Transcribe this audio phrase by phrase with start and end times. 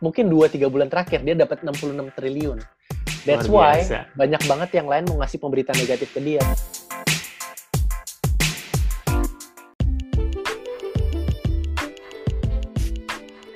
[0.00, 2.58] mungkin 2-3 bulan terakhir dia dapat 66 triliun.
[3.28, 3.84] That's why
[4.16, 6.40] banyak banget yang lain mau ngasih pemberitaan negatif ke dia.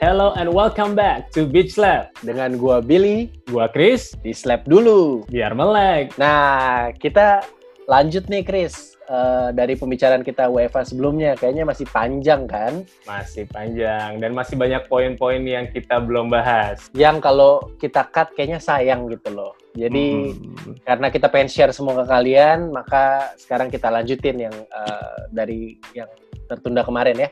[0.04, 2.12] Hello and welcome back to Beach Lab.
[2.20, 5.24] Dengan gua Billy Gua Chris, di Slap dulu.
[5.32, 6.12] biar melek.
[6.20, 7.40] Nah, kita
[7.88, 8.93] lanjut nih Chris.
[9.04, 12.88] Eh, dari pembicaraan kita UEFA sebelumnya kayaknya masih panjang kan?
[13.04, 16.88] Masih panjang dan masih banyak poin-poin yang kita belum bahas.
[16.96, 19.52] Yang kalau kita cut kayaknya sayang gitu loh.
[19.76, 20.72] Jadi Hmm.
[20.88, 26.08] karena kita pengen share semua ke kalian, maka sekarang kita lanjutin yang eh, dari yang
[26.48, 27.30] tertunda kemarin ya.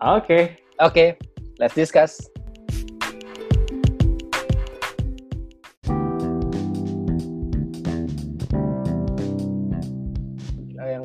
[0.00, 0.56] Oke.
[0.80, 1.20] Oke,
[1.60, 2.24] let's discuss.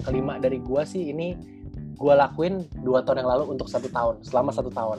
[0.01, 1.37] Yang kelima dari gua sih ini
[1.93, 4.97] gua lakuin dua tahun yang lalu untuk satu tahun, selama satu tahun.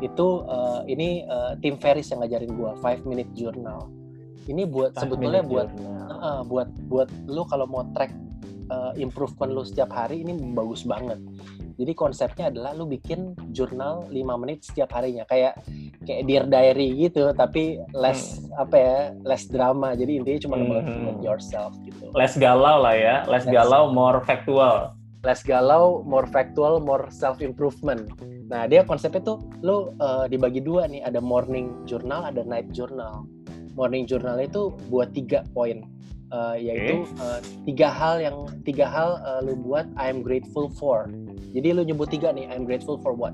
[0.00, 3.92] Itu eh, ini eh, Tim Ferris yang ngajarin gua Five Minute Journal.
[4.48, 6.08] Ini buat Five sebetulnya buat journal.
[6.08, 8.08] Heeh, buat buat lu kalau mau track
[8.70, 11.18] uh, improvement lu setiap hari ini bagus banget.
[11.78, 15.62] Jadi konsepnya adalah lu bikin jurnal 5 menit setiap harinya kayak
[16.02, 19.94] kayak dear diary gitu tapi less apa ya less drama.
[19.94, 21.22] Jadi intinya cuma Hmm.
[21.22, 22.10] yourself gitu.
[22.18, 23.54] Less galau lah ya, less Less.
[23.54, 24.92] galau, more factual.
[25.22, 28.06] Less galau, more factual, more self improvement.
[28.48, 33.26] Nah, dia konsepnya tuh lu uh, dibagi dua nih, ada morning journal, ada night journal.
[33.74, 35.84] Morning journal itu buat tiga poin,
[36.28, 41.08] Uh, yaitu uh, tiga hal yang tiga hal uh, lu buat I'm grateful for.
[41.56, 43.32] Jadi lu nyebut tiga nih, I'm grateful for what?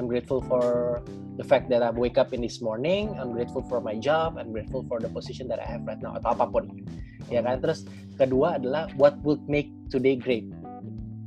[0.00, 1.04] I'm grateful for
[1.36, 3.12] the fact that I wake up in this morning.
[3.20, 4.40] I'm grateful for my job.
[4.40, 6.72] I'm grateful for the position that I have right now atau apa pun.
[7.28, 7.60] Ya kan?
[7.60, 7.84] Terus
[8.16, 10.48] kedua adalah what would make today great.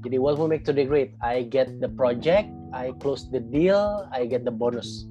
[0.02, 1.14] Jadi what will make today great?
[1.22, 5.06] I get the project, I close the deal, I get the bonus.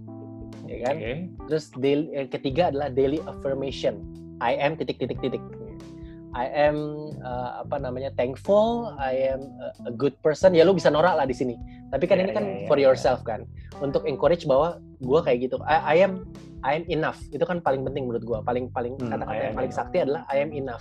[0.67, 0.97] Ya kan?
[0.99, 1.13] Oke.
[1.49, 4.03] Terus daily, yang ketiga adalah daily affirmation.
[4.43, 5.41] I am titik titik titik.
[6.33, 6.77] I am
[7.21, 8.97] uh, apa namanya thankful.
[8.97, 10.57] I am a, a good person.
[10.57, 11.61] Ya lu bisa norak lah di sini.
[11.93, 12.89] Tapi kan Ya, ini kan ya, ya, for ya.
[12.89, 13.45] yourself kan.
[13.85, 15.61] Untuk encourage bahwa gue kayak gitu.
[15.69, 16.25] I, I am
[16.65, 17.21] I am enough.
[17.31, 18.39] Itu kan paling penting menurut gue.
[18.49, 20.81] Paling paling Hmm, kata-kata yang paling sakti adalah I am enough.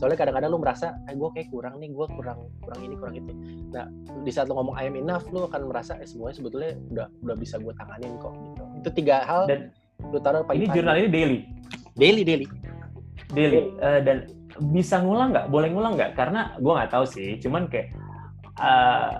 [0.00, 3.36] Soalnya kadang-kadang lu merasa, eh gue kayak kurang nih, gue kurang kurang ini kurang itu.
[3.68, 3.84] Nah
[4.24, 7.36] di saat lu ngomong I am enough, lu akan merasa eh, semuanya sebetulnya udah udah
[7.36, 8.64] bisa gue tanganin kok gitu.
[8.80, 9.68] Itu tiga hal Dan
[10.08, 11.38] lu taruh pagi ini jurnal ini daily.
[12.00, 12.48] daily daily.
[13.30, 13.70] Daily.
[13.78, 14.26] Eh, dan
[14.74, 15.46] bisa ngulang nggak?
[15.48, 16.12] Boleh ngulang nggak?
[16.18, 17.38] Karena gue nggak tahu sih.
[17.40, 17.94] Cuman kayak
[18.60, 19.12] eh,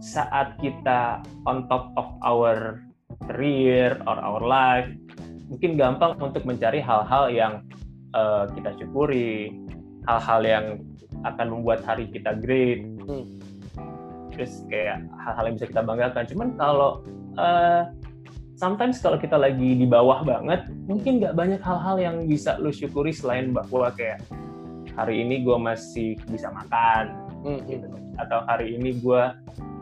[0.00, 2.80] saat kita on top of our
[3.28, 4.88] career or our life,
[5.50, 7.54] mungkin gampang untuk mencari hal-hal yang
[8.14, 9.52] eh, kita syukuri,
[10.08, 10.66] hal-hal yang
[11.24, 12.84] akan membuat hari kita great.
[13.04, 13.26] Hmm.
[14.34, 16.24] Terus kayak hal-hal yang bisa kita banggakan.
[16.26, 16.90] Cuman kalau
[17.38, 17.82] eh,
[18.54, 23.10] sometimes kalau kita lagi di bawah banget, mungkin nggak banyak hal-hal yang bisa lu syukuri
[23.10, 24.22] selain bahwa kayak
[24.94, 27.86] hari ini gue masih bisa makan, Hmm, gitu.
[28.16, 29.22] Atau hari ini gue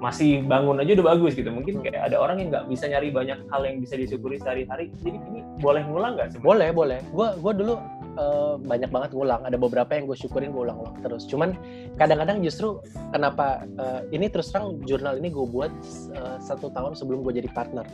[0.02, 1.46] masih bangun aja udah bagus gitu.
[1.54, 4.90] Mungkin kayak ada orang yang nggak bisa nyari banyak hal yang bisa disyukuri sehari-hari.
[4.98, 6.50] Jadi ini boleh ngulang nggak sebenarnya?
[6.50, 6.98] Boleh, boleh.
[7.14, 7.74] Gua gua dulu
[8.18, 9.46] eh, banyak banget ngulang.
[9.46, 11.22] Ada beberapa yang gue syukurin gue ulang-ulang terus.
[11.30, 11.54] Cuman
[12.02, 12.82] kadang-kadang justru
[13.14, 15.70] kenapa eh, ini terus terang jurnal ini gue buat
[16.18, 17.86] eh, satu tahun sebelum gue jadi partner.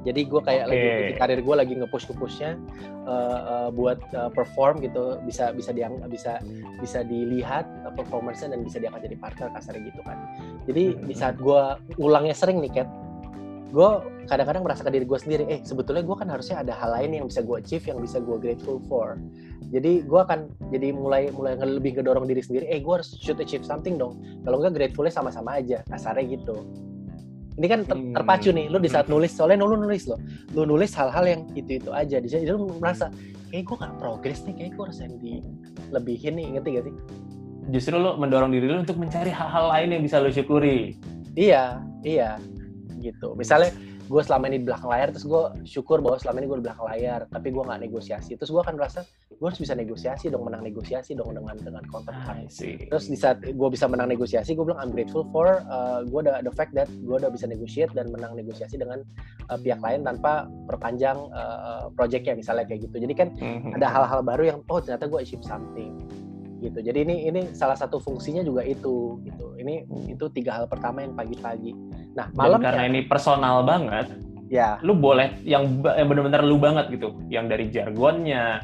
[0.00, 0.72] Jadi gue kayak Oke.
[0.72, 2.56] lagi di karir gue lagi nge-push nge-pushnya
[3.04, 6.40] eh, eh, buat eh, perform gitu bisa bisa diang bisa
[6.80, 10.16] bisa dilihat eh, performance-nya dan bisa diangkat jadi partner kasarnya gitu kan.
[10.64, 11.62] Jadi di saat gue
[12.00, 12.88] ulangnya sering nih Kat,
[13.70, 13.90] gue
[14.26, 17.26] kadang-kadang merasa ke diri gue sendiri, eh sebetulnya gue kan harusnya ada hal lain yang
[17.26, 19.18] bisa gue achieve, yang bisa gue grateful for.
[19.70, 23.62] Jadi gue akan jadi mulai mulai lebih ngedorong diri sendiri, eh gue harus should achieve
[23.62, 24.18] something dong.
[24.42, 26.66] Kalau enggak gratefulnya sama-sama aja, kasarnya gitu.
[27.60, 28.16] Ini kan ter- Hmm.
[28.16, 30.16] terpacu nih, lu di saat nulis, soalnya lu nulis lo,
[30.56, 32.16] lu nulis hal-hal yang itu-itu aja.
[32.16, 33.12] Di situ lu merasa,
[33.52, 35.32] kayak gue gak progres nih, kayak gue harus yang di
[35.92, 36.94] lebihin nih, ngerti gak sih?
[37.68, 40.96] Justru lu mendorong diri lu untuk mencari hal-hal lain yang bisa lu syukuri.
[41.36, 42.40] Iya, iya,
[42.96, 43.36] gitu.
[43.36, 43.76] Misalnya
[44.10, 46.86] gue selama ini di belakang layar, terus gue syukur bahwa selama ini gue di belakang
[46.90, 48.34] layar, tapi gue nggak negosiasi.
[48.34, 52.42] Terus gue akan merasa gue harus bisa negosiasi dong, menang negosiasi dong dengan dengan counterpart.
[52.42, 52.90] I see.
[52.90, 56.42] Terus di saat gue bisa menang negosiasi, gue bilang I'm grateful for uh, gue the,
[56.42, 59.06] the fact that gue udah bisa negotiate dan menang negosiasi dengan
[59.46, 62.98] uh, pihak lain tanpa perpanjang uh, projectnya misalnya kayak gitu.
[62.98, 63.78] Jadi kan Mhm.
[63.78, 65.94] ada hal-hal baru yang oh ternyata gue achieve something
[66.60, 66.78] gitu.
[66.84, 69.56] Jadi ini ini salah satu fungsinya juga itu gitu.
[69.56, 71.72] Ini itu tiga hal pertama yang pagi-pagi.
[72.14, 74.12] Nah Dan malam karena ini personal banget,
[74.52, 74.76] ya.
[74.84, 78.60] lu boleh yang yang benar-benar lu banget gitu, yang dari jargonnya,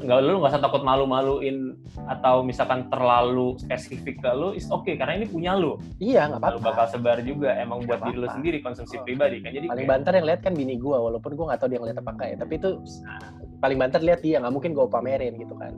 [0.00, 1.76] nggak lu nggak usah takut malu-maluin
[2.08, 5.76] atau misalkan terlalu spesifik ke lu is oke okay, karena ini punya lu.
[6.00, 6.60] Iya nggak apa-apa.
[6.72, 9.04] bakal sebar juga emang buat diri lu sendiri konsumsi oh.
[9.04, 9.52] pribadi kan.
[9.52, 9.92] Jadi paling kayak...
[9.92, 12.36] banter yang lihat kan bini gua walaupun gua nggak tahu dia ngeliat apa enggak ya.
[12.40, 12.70] Tapi itu
[13.60, 15.76] paling banter lihat dia nggak mungkin gua pamerin gitu kan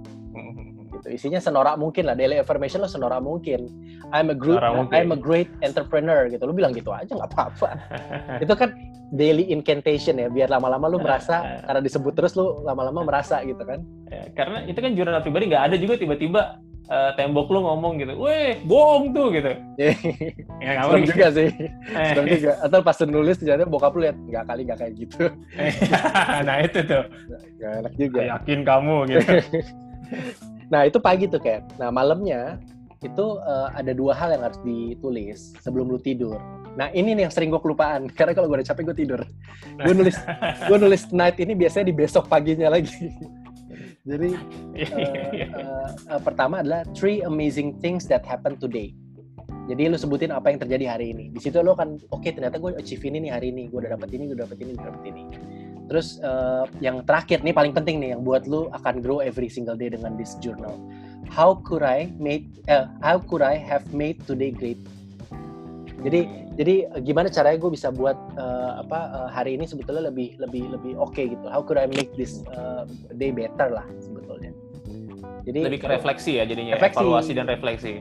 [1.02, 3.66] gitu isinya senorak mungkin lah daily affirmation lo senorak mungkin
[4.14, 4.62] I'm a great
[4.94, 7.68] I'm a great entrepreneur gitu lu bilang gitu aja nggak apa-apa
[8.44, 8.70] itu kan
[9.12, 13.82] daily incantation ya biar lama-lama lu merasa karena disebut terus lu lama-lama merasa gitu kan
[14.08, 18.16] ya, karena itu kan jurnal pribadi nggak ada juga tiba-tiba uh, tembok lu ngomong gitu,
[18.16, 19.52] weh bohong tuh gitu.
[19.78, 19.92] ya
[20.80, 21.48] nggak juga sih,
[22.08, 22.52] serem juga.
[22.64, 25.24] Atau pas nulis ternyata bokap lu lihat nggak kali nggak kayak gitu.
[26.46, 27.04] nah itu tuh.
[27.60, 28.20] Gak enak juga.
[28.36, 29.32] Yakin kamu gitu.
[30.68, 31.66] Nah itu pagi tuh kayak.
[31.80, 32.60] Nah malamnya
[33.02, 36.38] itu uh, ada dua hal yang harus ditulis sebelum lu tidur.
[36.78, 39.20] Nah ini nih yang sering gue kelupaan karena kalau gue udah capek gue tidur.
[39.82, 40.16] Gue nulis
[40.70, 43.10] gue nulis night ini biasanya di besok paginya lagi.
[44.08, 45.06] Jadi uh,
[45.54, 48.90] uh, uh, pertama adalah three amazing things that happen today.
[49.70, 51.30] Jadi lu sebutin apa yang terjadi hari ini.
[51.30, 53.70] Di situ lo kan oke okay, ternyata gue achieve ini nih hari ini.
[53.70, 55.22] Gue udah dapet ini, gue udah dapet ini, gue dapet ini.
[55.92, 59.76] Terus uh, yang terakhir nih paling penting nih yang buat lu akan grow every single
[59.76, 60.80] day dengan this journal.
[61.28, 64.80] How could I made uh, how could I have made today great?
[66.00, 70.72] Jadi jadi gimana caranya gue bisa buat uh, apa uh, hari ini sebetulnya lebih lebih
[70.72, 74.52] lebih oke okay gitu how could I make this uh, day better lah sebetulnya
[75.42, 76.98] jadi lebih ke refleksi ya jadinya refleksi.
[76.98, 77.92] evaluasi dan refleksi.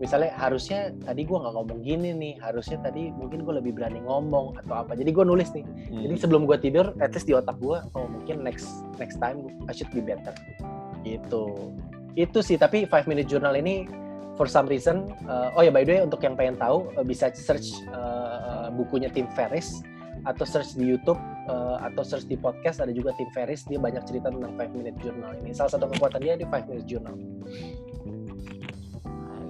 [0.00, 4.56] Misalnya harusnya tadi gue nggak ngomong gini nih harusnya tadi mungkin gue lebih berani ngomong
[4.64, 4.92] atau apa.
[4.96, 5.64] Jadi gue nulis nih.
[5.64, 6.02] Hmm.
[6.02, 9.72] jadi sebelum gue tidur at least di otak gue oh mungkin next next time I
[9.76, 10.32] should be better.
[11.04, 11.44] Gitu.
[12.16, 13.84] Itu sih tapi five minute journal ini
[14.36, 17.32] for some reason uh, oh ya by the way untuk yang pengen tahu uh, bisa
[17.32, 19.80] search uh, bukunya Tim Ferris
[20.26, 24.02] atau search di YouTube uh, atau search di podcast ada juga Tim Ferris dia banyak
[24.04, 27.14] cerita tentang five minute journal ini salah satu kekuatan dia di five minute journal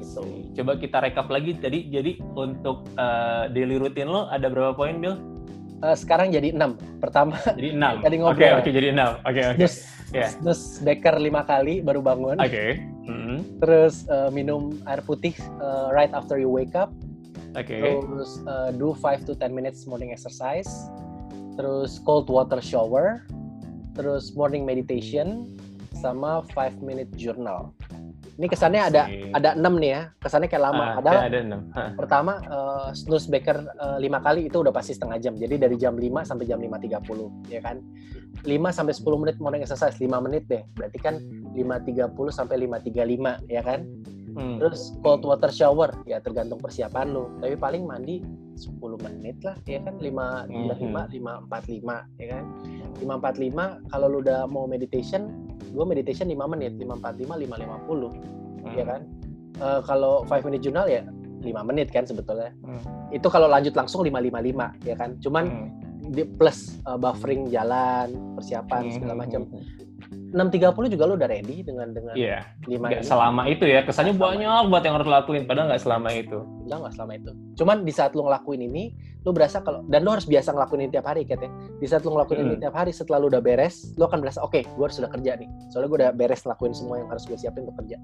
[0.05, 0.23] gitu.
[0.61, 5.17] coba kita rekap lagi tadi jadi untuk uh, daily routine lo ada berapa poin Bill
[5.81, 9.11] uh, sekarang jadi enam pertama jadi enam tadi ngobrol oke okay, oke okay, jadi enam
[9.25, 9.73] oke okay, oke okay.
[10.12, 10.31] yeah.
[10.44, 12.84] terus beker lima kali baru bangun oke okay.
[13.08, 13.38] mm-hmm.
[13.64, 16.93] terus uh, minum air putih uh, right after you wake up
[17.56, 17.97] okay.
[17.97, 20.69] terus uh, do 5 to 10 minutes morning exercise
[21.56, 23.25] terus cold water shower
[23.97, 25.49] terus morning meditation
[25.97, 27.73] sama 5 minute journal
[28.37, 30.85] ini kesannya ada ada enam nih ya, kesannya kayak lama.
[30.85, 31.61] Ah, ada ada enam.
[31.97, 35.32] Pertama uh, snooze baker uh, lima kali itu udah pasti setengah jam.
[35.41, 37.81] Jadi dari jam 5 sampai jam 5.30 ya kan.
[38.44, 40.61] 5 sampai 10 menit morning exercise 5 menit deh.
[40.76, 41.17] Berarti kan
[41.56, 43.88] 5.30 sampai 5.35 ya kan.
[44.37, 44.61] Hmm.
[44.61, 47.33] Terus cold water shower ya tergantung persiapan lu.
[47.41, 48.21] Tapi paling mandi
[48.56, 50.77] 10 menit lah ya kan 5 hmm.
[50.77, 52.44] 5 5 45 ya kan.
[53.00, 55.47] 545 kalau lu udah mau meditation
[55.77, 57.56] gue meditation 5 menit 545 550
[58.65, 58.75] hmm.
[58.77, 59.00] ya kan
[59.61, 61.05] uh, kalau 5 minute journal ya
[61.44, 63.12] 5 menit kan sebetulnya hmm.
[63.12, 65.69] itu kalau lanjut langsung 555 ya kan cuman hmm.
[66.17, 68.93] di plus uh, buffering jalan persiapan hmm.
[68.97, 69.43] segala macam
[70.37, 72.44] 6.30 juga lo udah ready dengan dengan yeah.
[72.69, 76.09] lima gak selama itu ya kesannya gak banyak buat yang harus lakuin padahal nggak selama
[76.12, 76.38] itu.
[76.69, 77.31] enggak nggak selama itu.
[77.56, 78.85] Cuman di saat lo ngelakuin ini
[79.25, 82.12] lo berasa kalau dan lo harus biasa ngelakuin ini tiap hari katanya di saat lo
[82.12, 82.49] ngelakuin hmm.
[82.53, 85.11] ini tiap hari setelah lo udah beres lo akan berasa oke okay, gue harus sudah
[85.11, 85.49] kerja nih.
[85.73, 87.97] Soalnya gue udah beres ngelakuin semua yang harus gue siapin untuk kerja.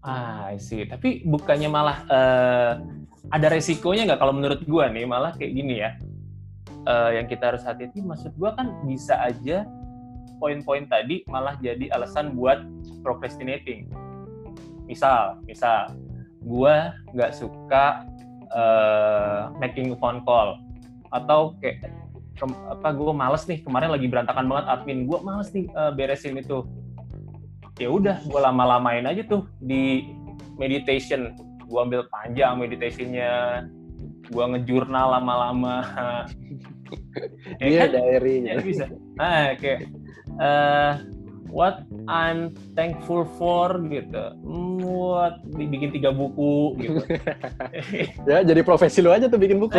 [0.00, 2.72] Ah sih tapi bukannya malah uh,
[3.28, 5.92] ada resikonya nggak kalau menurut gue nih malah kayak gini ya?
[6.84, 9.64] Uh, yang kita harus hati-hati maksud gue kan bisa aja
[10.38, 12.62] poin-poin tadi malah jadi alasan buat
[13.02, 13.88] procrastinating.
[14.84, 15.92] Misal, misal,
[16.44, 16.74] gue
[17.16, 18.04] nggak suka
[18.52, 20.60] uh, making phone call.
[21.14, 21.88] Atau kayak
[22.34, 26.38] ke, apa gue males nih kemarin lagi berantakan banget admin gue males nih uh, beresin
[26.38, 26.66] itu.
[27.78, 30.06] Ya udah gue lama-lamain aja tuh di
[30.58, 31.34] meditation.
[31.66, 33.64] Gue ambil panjang meditationnya
[34.30, 35.76] gue ngejurnal lama-lama.
[37.58, 37.96] Ya kan?
[37.96, 38.86] diary ya bisa.
[39.18, 39.90] Nah kayak
[40.40, 41.02] uh,
[41.54, 44.34] what I'm thankful for gitu.
[44.82, 46.98] What bikin tiga buku gitu.
[48.30, 49.78] ya jadi profesi lu aja tuh bikin buku.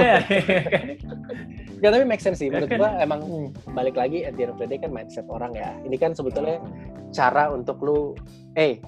[1.84, 2.48] Gak tapi make sense sih.
[2.48, 5.76] Menurut gua emang balik lagi at the end of the day kan mindset orang ya.
[5.84, 6.64] Ini kan sebetulnya
[7.12, 8.16] cara untuk lu,
[8.56, 8.80] eh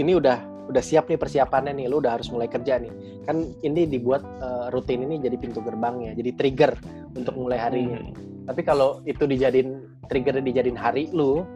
[0.00, 0.40] ini udah
[0.72, 2.90] udah siap nih persiapannya nih, lu udah harus mulai kerja nih.
[3.28, 6.72] Kan ini dibuat uh, rutin ini jadi pintu gerbangnya, jadi trigger
[7.12, 8.00] untuk mulai harinya.
[8.00, 11.46] Hmm tapi kalau itu dijadiin trigger dijadiin hari lu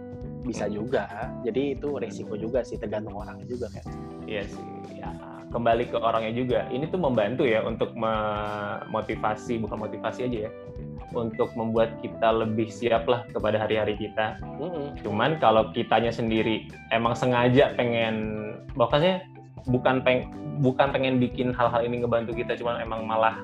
[0.46, 1.10] bisa juga
[1.42, 3.84] jadi itu resiko juga sih tergantung orang juga kan
[4.30, 5.10] iya sih ya
[5.54, 6.66] kembali ke orangnya juga.
[6.66, 10.52] Ini tuh membantu ya untuk memotivasi, bukan motivasi aja ya,
[11.14, 14.42] untuk membuat kita lebih siap lah kepada hari-hari kita.
[14.58, 15.06] Mm-hmm.
[15.06, 19.22] Cuman kalau kitanya sendiri emang sengaja pengen, bahkannya
[19.70, 20.26] bukan peng,
[20.58, 23.38] bukan pengen bikin hal-hal ini ngebantu kita, cuman emang malah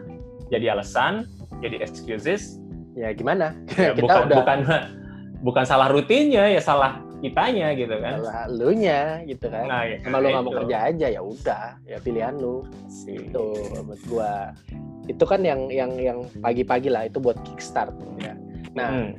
[0.50, 1.30] jadi alasan,
[1.62, 2.58] jadi excuses.
[2.98, 3.54] Ya gimana?
[3.78, 4.36] Ya, kita bukan udah...
[4.42, 4.58] bukan
[5.40, 8.24] bukan salah rutinnya ya salah kitanya gitu kan.
[8.24, 9.64] Salah lu nya gitu kan.
[9.68, 12.64] Nah, ya, lu nggak mau kerja aja ya udah ya pilihan lu.
[13.04, 14.32] Itu buat gua.
[15.08, 18.36] Itu kan yang yang yang pagi-pagi lah itu buat kickstart ya.
[18.76, 19.10] Nah hmm,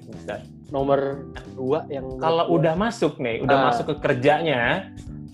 [0.71, 4.87] nomor dua yang kalau gua, udah masuk nih udah uh, masuk ke kerjanya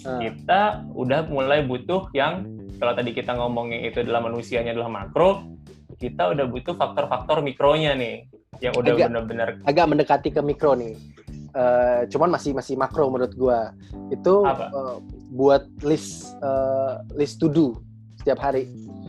[0.03, 2.43] uh, kita udah mulai butuh yang
[2.81, 5.45] kalau tadi kita ngomongin itu adalah manusianya adalah makro
[5.95, 8.27] kita udah butuh faktor-faktor mikronya nih
[8.59, 10.99] yang udah benar-benar agak mendekati ke mikro nih.
[11.57, 13.71] Uh, cuman masih masih makro menurut gua.
[14.11, 14.99] Itu uh,
[15.31, 17.79] buat list uh, list to do
[18.19, 18.67] setiap hari.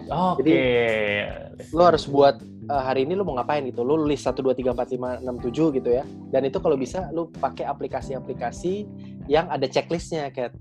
[0.08, 0.46] Oke.
[0.46, 1.28] Okay.
[1.58, 3.82] Jadi lo harus buat uh, hari ini lo mau ngapain gitu.
[3.84, 6.04] Lo list 1 2 3 4 5 6 7 gitu ya.
[6.32, 8.88] Dan itu kalau bisa lo pakai aplikasi-aplikasi
[9.28, 10.56] yang ada checklistnya kayak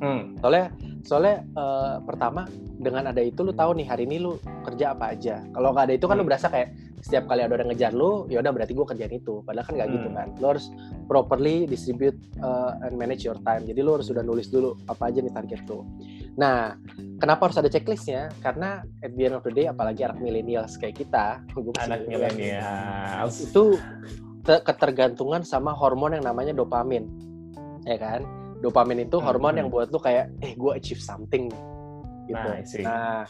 [0.00, 0.34] Hmm.
[0.40, 0.66] Soalnya
[1.04, 2.48] soalnya uh, pertama
[2.80, 5.44] dengan ada itu lu tahu nih hari ini lu kerja apa aja.
[5.52, 6.24] Kalau nggak ada itu kan hmm.
[6.24, 6.68] lu berasa kayak
[7.00, 9.40] setiap kali ada orang ngejar lu, ya udah berarti gue kerjain itu.
[9.44, 10.04] Padahal kan nggak gitu hmm.
[10.04, 10.28] gitu kan.
[10.36, 10.66] Lu harus
[11.08, 13.64] properly distribute uh, and manage your time.
[13.64, 15.84] Jadi lu harus sudah nulis dulu apa aja nih target lu.
[16.36, 16.76] Nah,
[17.20, 18.32] kenapa harus ada checklistnya?
[18.40, 21.44] Karena at the end of the day, apalagi anak millennials kayak kita,
[21.84, 23.76] anak millennials itu
[24.44, 27.08] ketergantungan sama hormon yang namanya dopamin,
[27.84, 28.24] ya kan?
[28.60, 29.60] Dopamin itu hormon hmm.
[29.64, 31.48] yang buat lu kayak, eh gue achieve something
[32.30, 32.48] gitu.
[32.86, 33.22] Nah, nah,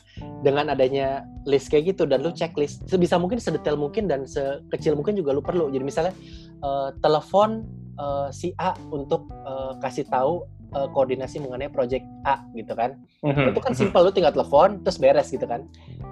[0.44, 5.16] dengan adanya list kayak gitu dan lu checklist sebisa mungkin sedetail mungkin dan sekecil mungkin
[5.16, 5.72] juga lu perlu.
[5.72, 6.14] Jadi misalnya
[6.60, 7.64] uh, telepon
[7.96, 12.96] uh, si A untuk uh, kasih tahu uh, koordinasi mengenai project A gitu kan.
[13.22, 13.52] Mm-hmm.
[13.54, 15.66] Itu kan simpel lu tinggal telepon terus beres gitu kan.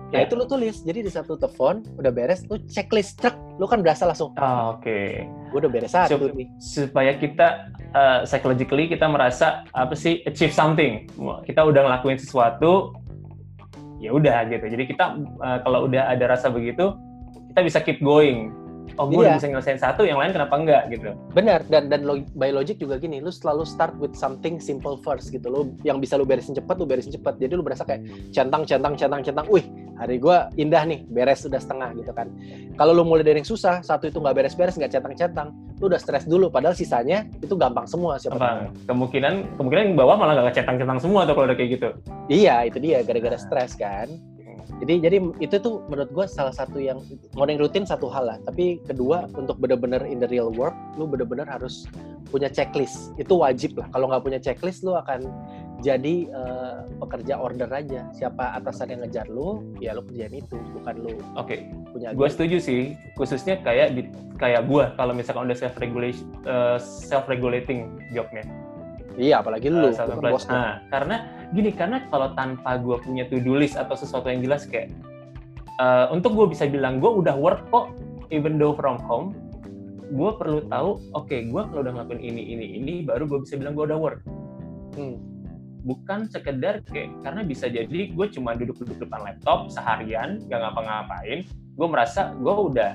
[0.09, 0.27] Nah, yeah.
[0.27, 0.81] itu lu tulis.
[0.83, 4.33] Jadi di satu telepon udah beres, lu checklist truk, lu kan berasa langsung.
[4.41, 4.85] Oh, Oke.
[4.89, 5.09] Okay.
[5.53, 6.49] Gue udah beres satu Sup nih.
[6.59, 11.09] Supaya kita uh, psychologically kita merasa apa sih achieve something.
[11.45, 12.97] Kita udah ngelakuin sesuatu
[13.99, 14.65] ya udah gitu.
[14.65, 16.95] Jadi kita uh, kalau udah ada rasa begitu,
[17.53, 18.55] kita bisa keep going
[18.97, 19.37] oh gue iya.
[19.37, 21.13] bisa nyelesain satu yang lain kenapa enggak gitu.
[21.37, 25.29] Benar dan dan log, by logic juga gini lu selalu start with something simple first
[25.29, 25.47] gitu.
[25.53, 28.97] Lu yang bisa lu beresin cepat lu beresin cepat jadi lu berasa kayak centang centang
[28.97, 29.65] centang centang wih
[29.99, 32.31] hari gue indah nih beres udah setengah gitu kan.
[32.79, 35.51] Kalau lu mulai dari yang susah satu itu nggak beres-beres nggak centang-centang
[35.83, 36.49] lu udah stres dulu.
[36.49, 38.87] Padahal sisanya itu gampang semua siapa tahu.
[38.87, 41.89] Kemungkinan kemungkinan yang bawah malah nggak centang-centang semua tuh kalau udah kayak gitu.
[42.31, 44.07] Iya itu dia gara-gara stres kan
[44.79, 47.03] jadi jadi itu tuh menurut gue salah satu yang
[47.35, 48.39] morning rutin satu hal lah.
[48.47, 51.83] Tapi kedua untuk benar-benar in the real work lu benar-benar harus
[52.31, 53.11] punya checklist.
[53.19, 53.91] Itu wajib lah.
[53.91, 55.27] Kalau nggak punya checklist lu akan
[55.83, 58.07] jadi uh, pekerja order aja.
[58.15, 60.55] Siapa atasan yang ngejar lu ya lu kerjain itu.
[60.79, 61.43] Bukan lu oke.
[61.43, 61.59] okay.
[61.91, 62.95] punya gue setuju sih.
[63.19, 64.07] Khususnya kayak di,
[64.39, 68.47] kayak gue kalau misalkan udah self regulation uh, self regulating jobnya.
[69.19, 69.91] Iya, apalagi lu.
[69.91, 74.45] Uh, bos nah, karena gini, karena kalau tanpa gue punya to-do list atau sesuatu yang
[74.45, 74.93] jelas kayak
[75.81, 77.95] uh, untuk gue bisa bilang gue udah work kok,
[78.29, 79.33] even though from home,
[80.13, 83.57] gue perlu tahu, oke, okay, gue kalau udah ngelakuin ini, ini, ini, baru gue bisa
[83.57, 84.21] bilang gue udah work.
[84.97, 85.17] Hmm.
[85.87, 91.87] Bukan sekedar kayak karena bisa jadi gue cuma duduk-duduk depan laptop seharian, gak ngapa-ngapain, gue
[91.89, 92.93] merasa gue udah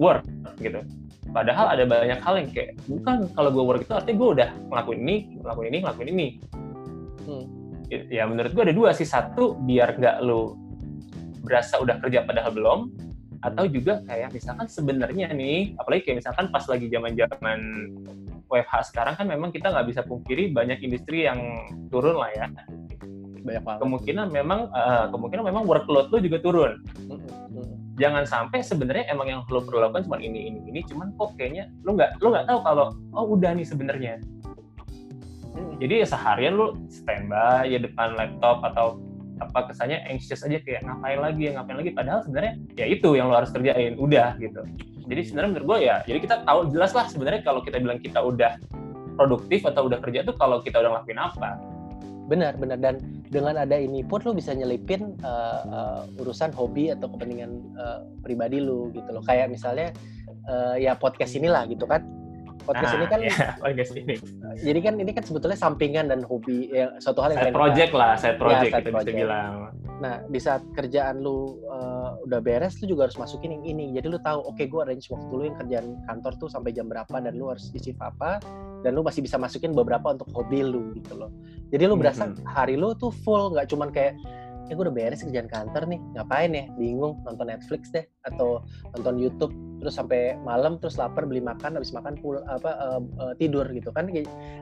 [0.00, 0.24] work
[0.62, 0.80] gitu
[1.32, 5.00] Padahal ada banyak hal yang kayak bukan kalau gue work itu artinya gue udah ngelakuin
[5.00, 6.26] ini, ngelakuin ini, ngelakuin ini.
[7.24, 7.44] Hmm.
[7.92, 9.04] Ya menurut gue ada dua sih.
[9.04, 10.56] Satu biar nggak lo
[11.44, 12.80] berasa udah kerja padahal belum,
[13.42, 17.58] atau juga kayak misalkan sebenarnya nih, apalagi kayak misalkan pas lagi zaman-zaman
[18.46, 21.42] WFH sekarang kan memang kita nggak bisa pungkiri banyak industri yang
[21.90, 22.46] turun lah ya.
[23.42, 23.80] Banyak banget.
[23.82, 26.78] Kemungkinan memang uh, kemungkinan memang workload lo juga turun.
[28.00, 31.68] Jangan sampai sebenarnya emang yang lo perlu lakukan cuma ini ini ini cuman kok kayaknya
[31.84, 34.16] lo nggak lo nggak tahu kalau oh udah nih sebenarnya
[35.82, 39.02] jadi ya seharian lo standby ya depan laptop atau
[39.42, 41.90] apa kesannya anxious aja kayak ngapain lagi ya ngapain lagi?
[41.90, 44.62] Padahal sebenarnya ya itu yang lo harus kerjain udah gitu.
[45.10, 48.22] Jadi sebenarnya menurut gue ya jadi kita tahu jelas lah sebenarnya kalau kita bilang kita
[48.22, 48.54] udah
[49.18, 51.50] produktif atau udah kerja tuh kalau kita udah ngelakuin apa.
[52.30, 52.78] Benar benar.
[52.78, 58.06] Dan dengan ada ini pun lo bisa nyelipin uh, uh, urusan hobi atau kepentingan uh,
[58.22, 59.26] pribadi lo gitu loh.
[59.26, 59.90] Kayak misalnya
[60.46, 62.06] uh, ya podcast inilah gitu kan
[62.66, 64.14] podcast nah, ini kan ya, podcast ini.
[64.58, 68.12] Jadi kan ini kan sebetulnya sampingan dan hobi ya suatu hal yang side project lah
[68.18, 69.14] side project ya, kita project.
[69.14, 69.52] bisa bilang.
[70.02, 73.94] Nah di saat kerjaan lu uh, uh, udah beres lu juga harus masukin yang ini.
[73.94, 76.86] Jadi lu tahu oke okay, gue arrange waktu lu yang kerjaan kantor tuh sampai jam
[76.90, 78.42] berapa dan lu harus isi apa
[78.82, 81.30] dan lu masih bisa masukin beberapa untuk hobi lu gitu loh.
[81.70, 82.46] Jadi lu berasa mm -hmm.
[82.50, 84.18] hari lu tuh full nggak cuman kayak
[84.70, 86.64] ya gue udah beres kerjaan kantor nih ngapain ya?
[86.74, 88.62] Bingung nonton Netflix deh atau
[88.98, 93.34] nonton YouTube terus sampai malam terus lapar beli makan habis makan pul apa uh, uh,
[93.36, 94.06] tidur gitu kan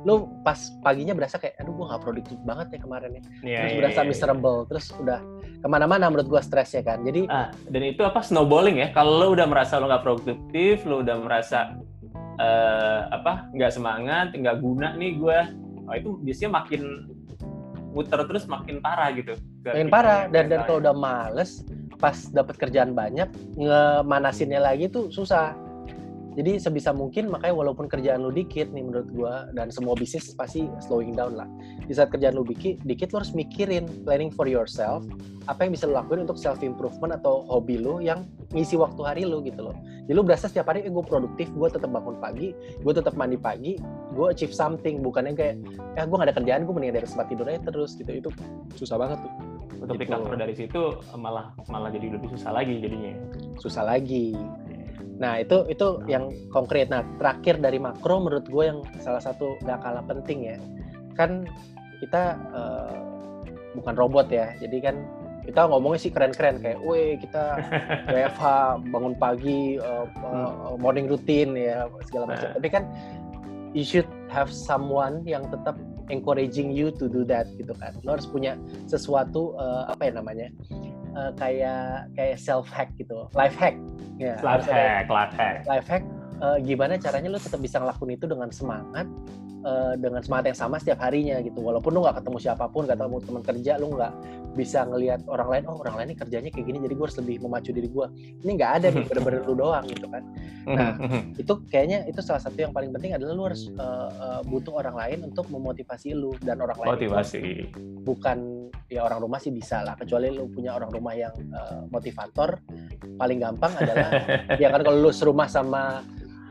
[0.09, 3.45] lu pas paginya berasa kayak aduh gue gak produktif banget ya kemarin ya yeah, terus
[3.45, 4.11] yeah, berasa yeah, iya.
[4.11, 4.69] miserable yeah.
[4.73, 5.21] terus udah
[5.61, 9.21] ke mana-mana menurut gue stres ya kan jadi ah, dan itu apa snowballing ya kalau
[9.21, 11.77] lu udah merasa lu gak produktif lu udah merasa
[12.41, 15.39] uh, apa nggak semangat nggak guna nih gue
[15.85, 16.83] oh, itu biasanya makin
[17.91, 19.35] muter terus makin parah gitu.
[19.67, 21.67] Makin parah dan dan kalau udah males
[22.01, 23.29] pas dapat kerjaan banyak
[23.61, 25.55] ngemanasinnya lagi tuh susah.
[26.31, 30.71] Jadi sebisa mungkin makanya walaupun kerjaan lu dikit nih menurut gua dan semua bisnis pasti
[30.81, 31.45] slowing down lah.
[31.85, 35.03] Di saat kerjaan lu dikit, dikit lu harus mikirin planning for yourself,
[35.51, 39.23] apa yang bisa lu lakuin untuk self improvement atau hobi lu yang ngisi waktu hari
[39.27, 39.77] lu gitu loh.
[40.07, 43.39] Jadi lu berasa setiap hari eh, gue produktif, gue tetap bangun pagi, gue tetap mandi
[43.39, 43.75] pagi,
[44.15, 45.55] gue achieve something, bukannya kayak
[45.99, 48.11] eh gue gak ada kerjaan, gue mending dari tempat tidur aja terus gitu.
[48.11, 48.31] Itu
[48.79, 49.50] susah banget tuh.
[49.81, 50.13] Untuk gitu.
[50.13, 50.81] recover dari situ
[51.17, 53.17] malah malah jadi lebih susah lagi jadinya.
[53.57, 54.37] Susah lagi.
[55.21, 56.89] Nah itu itu yang konkret.
[56.89, 60.57] Nah terakhir dari makro menurut gue yang salah satu gak kalah penting ya,
[61.17, 61.45] kan
[62.01, 62.97] kita uh,
[63.77, 64.97] bukan robot ya, jadi kan
[65.45, 67.61] kita ngomongnya sih keren-keren kayak, weh kita
[68.13, 68.45] WFH
[68.93, 72.49] bangun pagi, uh, uh, morning routine ya segala macam.
[72.49, 72.57] Nah.
[72.57, 72.85] Tapi kan
[73.77, 75.77] you should have someone yang tetap
[76.11, 77.95] encouraging you to do that gitu kan.
[78.03, 78.59] Lo harus punya
[78.91, 80.51] sesuatu uh, apa ya namanya?
[81.17, 83.75] uh, kayak kayak self hack gitu, life hack.
[84.21, 85.65] Ya, life hack, life hack.
[85.67, 86.05] Life hack.
[86.41, 89.05] Uh, gimana caranya lo tetap bisa ngelakuin itu dengan semangat,
[89.65, 91.61] uh, dengan semangat yang sama setiap harinya gitu.
[91.61, 94.13] Walaupun lo nggak ketemu siapa pun, nggak ketemu teman kerja, lo nggak
[94.59, 97.37] bisa ngelihat orang lain, oh orang lain ini kerjanya kayak gini, jadi gue harus lebih
[97.45, 98.07] memacu diri gue.
[98.43, 100.23] Ini nggak ada nih, bener-bener lu doang gitu kan.
[100.67, 100.91] Nah
[101.43, 104.97] itu kayaknya itu salah satu yang paling penting adalah lu harus uh, uh, butuh orang
[104.99, 106.91] lain untuk memotivasi lu dan orang lain.
[106.97, 107.43] Motivasi.
[108.01, 112.59] bukan ya orang rumah sih bisa lah, kecuali lu punya orang rumah yang uh, motivator.
[113.15, 114.09] Paling gampang adalah
[114.63, 116.03] ya kan kalau lu serumah sama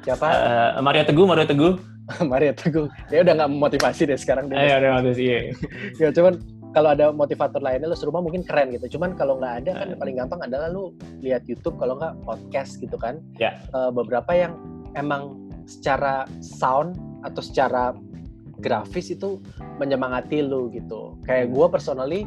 [0.08, 0.28] siapa?
[0.32, 1.89] Uh, Maria Teguh, Maria Teguh.
[2.32, 2.90] Maria Teguh.
[3.14, 4.50] Ya udah nggak motivasi deh sekarang.
[4.50, 5.22] Dia Ayo, udah motivasi.
[5.24, 5.40] Iya.
[6.02, 6.34] ya cuman
[6.70, 8.98] kalau ada motivator lainnya lu serumah mungkin keren gitu.
[8.98, 10.94] Cuman kalau nggak ada kan yang paling gampang adalah lu
[11.26, 13.22] lihat YouTube kalau nggak podcast gitu kan.
[13.42, 13.58] Ya.
[13.74, 14.54] Uh, beberapa yang
[14.94, 17.94] emang secara sound atau secara
[18.62, 19.42] grafis itu
[19.82, 21.18] menyemangati lu gitu.
[21.26, 22.22] Kayak gue personally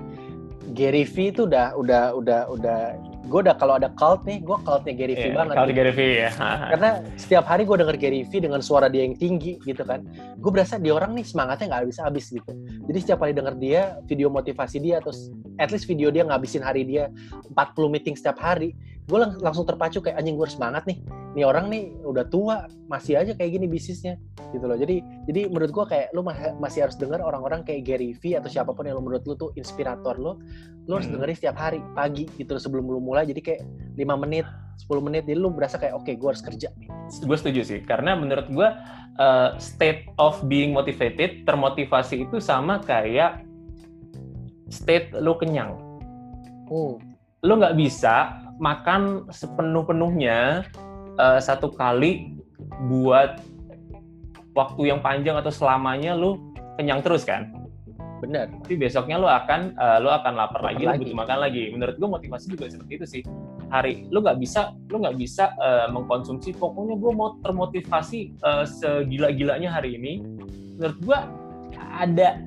[0.73, 2.81] Gary V itu udah udah udah udah
[3.23, 6.01] gue udah kalau ada cult nih gue cultnya Gary V yeah, banget cult Gary V
[6.27, 6.31] ya
[6.73, 10.03] karena setiap hari gue denger Gary V dengan suara dia yang tinggi gitu kan.
[10.43, 12.53] Gue berasa dia orang nih semangatnya nggak habis habis gitu.
[12.91, 13.81] Jadi setiap kali denger dia
[14.11, 15.15] video motivasi dia atau
[15.63, 17.09] at least video dia ngabisin hari dia
[17.55, 21.03] 40 meeting setiap hari gue lang langsung terpacu kayak anjing gue harus semangat nih.
[21.35, 24.15] Nih orang nih udah tua masih aja kayak gini bisnisnya.
[24.55, 24.79] Gitu loh.
[24.79, 26.23] Jadi jadi menurut gue kayak lu
[26.63, 29.51] masih harus dengar orang-orang kayak Gary V atau siapa pun yang lu menurut lu tuh
[29.59, 30.39] inspirator lu
[30.87, 31.19] lu harus hmm.
[31.19, 33.27] dengerin setiap hari pagi gitu loh, sebelum lu mulai.
[33.27, 33.61] Jadi kayak
[33.99, 34.47] lima menit
[34.87, 36.69] 10 menit jadi lu berasa kayak oke okay, gue harus kerja
[37.11, 37.81] gue setuju sih.
[37.83, 38.69] Karena menurut gue
[39.19, 43.43] uh, state of being motivated termotivasi itu sama kayak
[44.73, 45.77] state lu kenyang.
[46.73, 46.97] Hmm.
[47.45, 50.67] lu nggak bisa makan sepenuh-penuhnya
[51.17, 52.37] uh, satu kali
[52.89, 53.41] buat
[54.53, 57.53] waktu yang panjang atau selamanya lu kenyang terus kan?
[58.23, 58.53] Benar.
[58.63, 61.63] Tapi besoknya lu akan uh, lu akan lapar lagi, lagi, lu butuh makan lagi.
[61.75, 63.23] Menurut gua motivasi juga seperti itu sih.
[63.73, 69.75] Hari lu nggak bisa lu nggak bisa uh, mengkonsumsi pokoknya gua mau termotivasi uh, segila-gilanya
[69.75, 70.23] hari ini.
[70.79, 71.19] Menurut gua
[71.99, 72.39] ada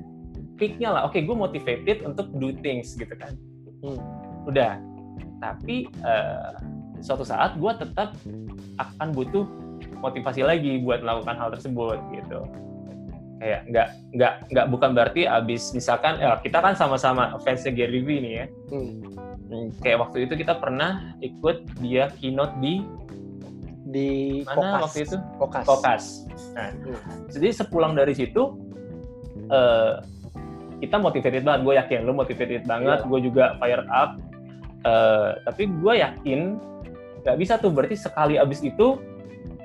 [0.56, 1.02] peaknya lah.
[1.04, 3.36] Oke, okay, gue motivated untuk do things gitu kan.
[3.84, 4.00] Hmm.
[4.48, 4.80] Udah,
[5.38, 6.56] tapi uh,
[7.04, 8.16] suatu saat gue tetap
[8.80, 9.44] akan butuh
[10.00, 12.40] motivasi lagi buat melakukan hal tersebut gitu
[13.36, 18.20] kayak nggak nggak nggak bukan berarti abis misalkan ya kita kan sama-sama fansnya Gary Vee
[18.24, 18.92] nih ya hmm.
[19.52, 19.68] hmm.
[19.84, 22.80] kayak waktu itu kita pernah ikut dia keynote di
[23.86, 24.82] di mana Kokas.
[24.82, 25.64] waktu itu Kokas.
[25.64, 26.04] Kokas.
[26.58, 27.30] Nah, hmm.
[27.30, 28.58] jadi sepulang dari situ
[29.48, 30.02] uh,
[30.82, 31.60] kita motivated banget.
[31.62, 32.98] Gue yakin lo motivated banget.
[33.02, 33.08] Yeah.
[33.08, 34.18] Gue juga fired up.
[34.86, 36.62] Uh, tapi gue yakin
[37.26, 39.02] nggak bisa tuh berarti sekali abis itu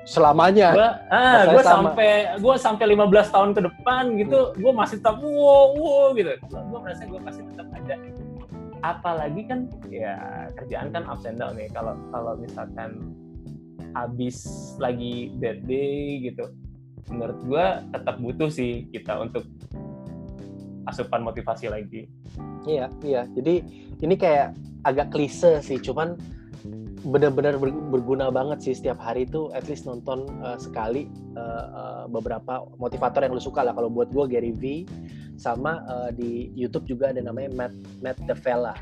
[0.02, 0.74] selamanya.
[0.74, 2.10] Gua, ah, gue sampai
[2.42, 4.58] gue sampai 15 tahun ke depan gitu, hmm.
[4.58, 6.34] gue masih tetap wow wow gitu.
[6.50, 7.94] Gue merasa gue pasti tetap ada.
[8.82, 10.18] Apalagi kan ya
[10.58, 11.70] kerjaan kan ups and down nih.
[11.70, 13.14] Kalau kalau misalkan
[13.94, 14.42] habis
[14.82, 16.50] lagi bad day gitu,
[17.06, 19.46] menurut gue tetap butuh sih kita untuk
[20.86, 22.08] asupan motivasi lagi.
[22.66, 23.22] Iya, iya.
[23.34, 23.62] Jadi
[24.02, 26.18] ini kayak agak klise sih, cuman
[27.02, 27.58] benar-benar
[27.90, 33.26] berguna banget sih setiap hari itu at least nonton uh, sekali uh, uh, beberapa motivator
[33.26, 34.86] yang lu suka lah kalau buat gue Gary V
[35.34, 38.78] sama uh, di YouTube juga ada namanya Matt Matt Davella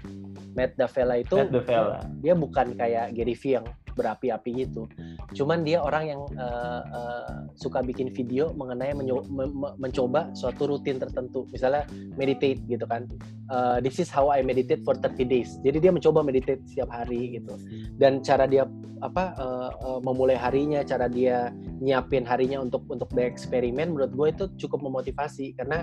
[0.53, 1.99] Matt Davella itu Matt Davella.
[2.21, 4.87] dia bukan kayak Gary V yang berapi-api gitu.
[5.35, 9.23] Cuman dia orang yang uh, uh, suka bikin video mengenai menyo
[9.79, 11.47] mencoba suatu rutin tertentu.
[11.51, 11.87] Misalnya
[12.19, 13.07] meditate gitu kan.
[13.51, 15.59] Uh, this is how I meditate for 30 days.
[15.63, 17.55] Jadi dia mencoba meditate setiap hari gitu.
[17.99, 18.67] Dan cara dia
[19.01, 21.51] apa uh, uh, memulai harinya, cara dia
[21.81, 25.83] nyiapin harinya untuk untuk bereksperimen menurut gue itu cukup memotivasi karena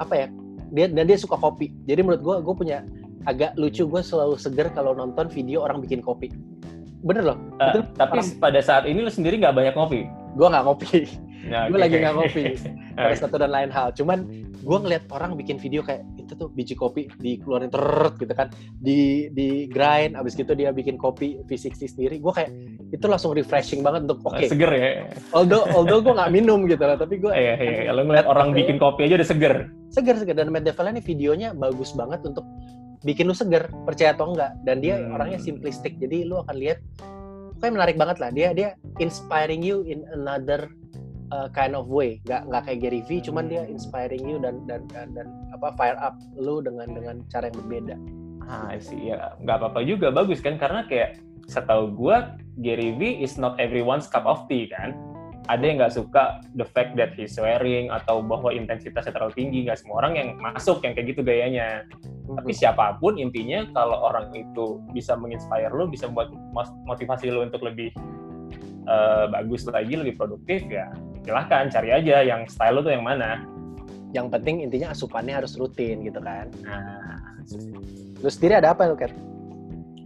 [0.00, 0.28] apa ya?
[0.74, 1.70] Dia dan dia suka kopi.
[1.86, 2.78] Jadi menurut gue gue punya
[3.24, 6.28] agak lucu gue selalu seger kalau nonton video orang bikin kopi
[7.04, 7.38] bener loh.
[7.60, 8.28] Uh, itu tapi orang...
[8.40, 10.08] pada saat ini lu sendiri nggak banyak ngopi.
[10.34, 10.92] Gue nggak ngopi.
[11.44, 12.44] Ya, gue lagi nggak ngopi.
[12.96, 13.92] Ada satu dan lain hal.
[13.92, 14.24] Cuman
[14.64, 18.48] gue ngeliat orang bikin video kayak itu tuh biji kopi dikeluarin terus gitu kan,
[18.80, 22.16] di di grind, abis gitu dia bikin kopi V60 sendiri.
[22.16, 22.50] Gue kayak
[22.96, 24.40] itu langsung refreshing banget untuk oke.
[24.40, 24.48] Okay.
[24.48, 24.88] Seger ya.
[25.36, 27.32] Although although gue nggak minum gitu lah, tapi gue.
[27.36, 27.92] Iya iya.
[27.92, 29.54] Kalau ngeliat orang bikin kopi aja udah seger.
[29.92, 32.48] Seger seger dan Matt Devil ini videonya bagus banget untuk
[33.04, 34.52] bikin lu seger percaya atau enggak.
[34.64, 35.14] Dan dia hmm.
[35.14, 36.80] orangnya simplistik jadi lu akan lihat
[37.60, 38.30] kayak menarik banget lah.
[38.32, 40.72] Dia dia inspiring you in another
[41.30, 42.18] uh, kind of way.
[42.26, 46.00] Nggak nggak kayak Gary V cuman dia inspiring you dan dan dan, dan apa fire
[46.00, 47.96] up lu dengan dengan cara yang berbeda.
[48.44, 50.10] Ah sih ya nggak apa-apa juga.
[50.10, 50.56] Bagus kan?
[50.56, 52.16] Karena kayak setahu gue
[52.64, 54.96] Gary V is not everyone's cup of tea kan
[55.44, 59.76] ada yang nggak suka the fact that he's swearing atau bahwa intensitasnya terlalu tinggi nggak
[59.76, 62.40] semua orang yang masuk yang kayak gitu gayanya hmm.
[62.40, 66.32] tapi siapa pun intinya kalau orang itu bisa menginspire lo bisa buat
[66.88, 67.92] motivasi lo untuk lebih
[68.88, 70.88] uh, bagus lagi lebih produktif ya
[71.24, 73.44] silahkan cari aja yang style lo tuh yang mana
[74.16, 77.36] yang penting intinya asupannya harus rutin gitu kan nah
[78.24, 79.12] lu sendiri ada apa lo Kat?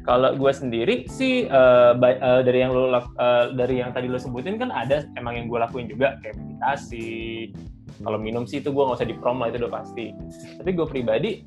[0.09, 4.57] Kalau gue sendiri sih uh, uh, dari yang lo uh, dari yang tadi lo sebutin
[4.57, 7.53] kan ada emang yang gue lakuin juga kayak meditasi.
[8.01, 10.17] Kalau minum sih itu gue nggak usah di prom lah itu udah pasti.
[10.57, 11.45] Tapi gue pribadi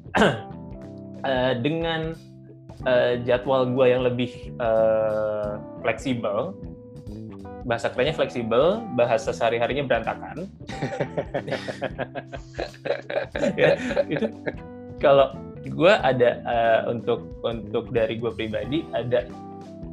[1.26, 2.14] uh, dengan
[2.86, 6.54] uh, jadwal gue yang lebih uh, fleksibel,
[7.66, 10.46] bahasa kerennya fleksibel, bahasa sehari-harinya berantakan.
[13.58, 13.74] ya,
[14.06, 14.30] itu
[15.02, 15.34] kalau
[15.70, 19.30] gue ada uh, untuk untuk dari gue pribadi ada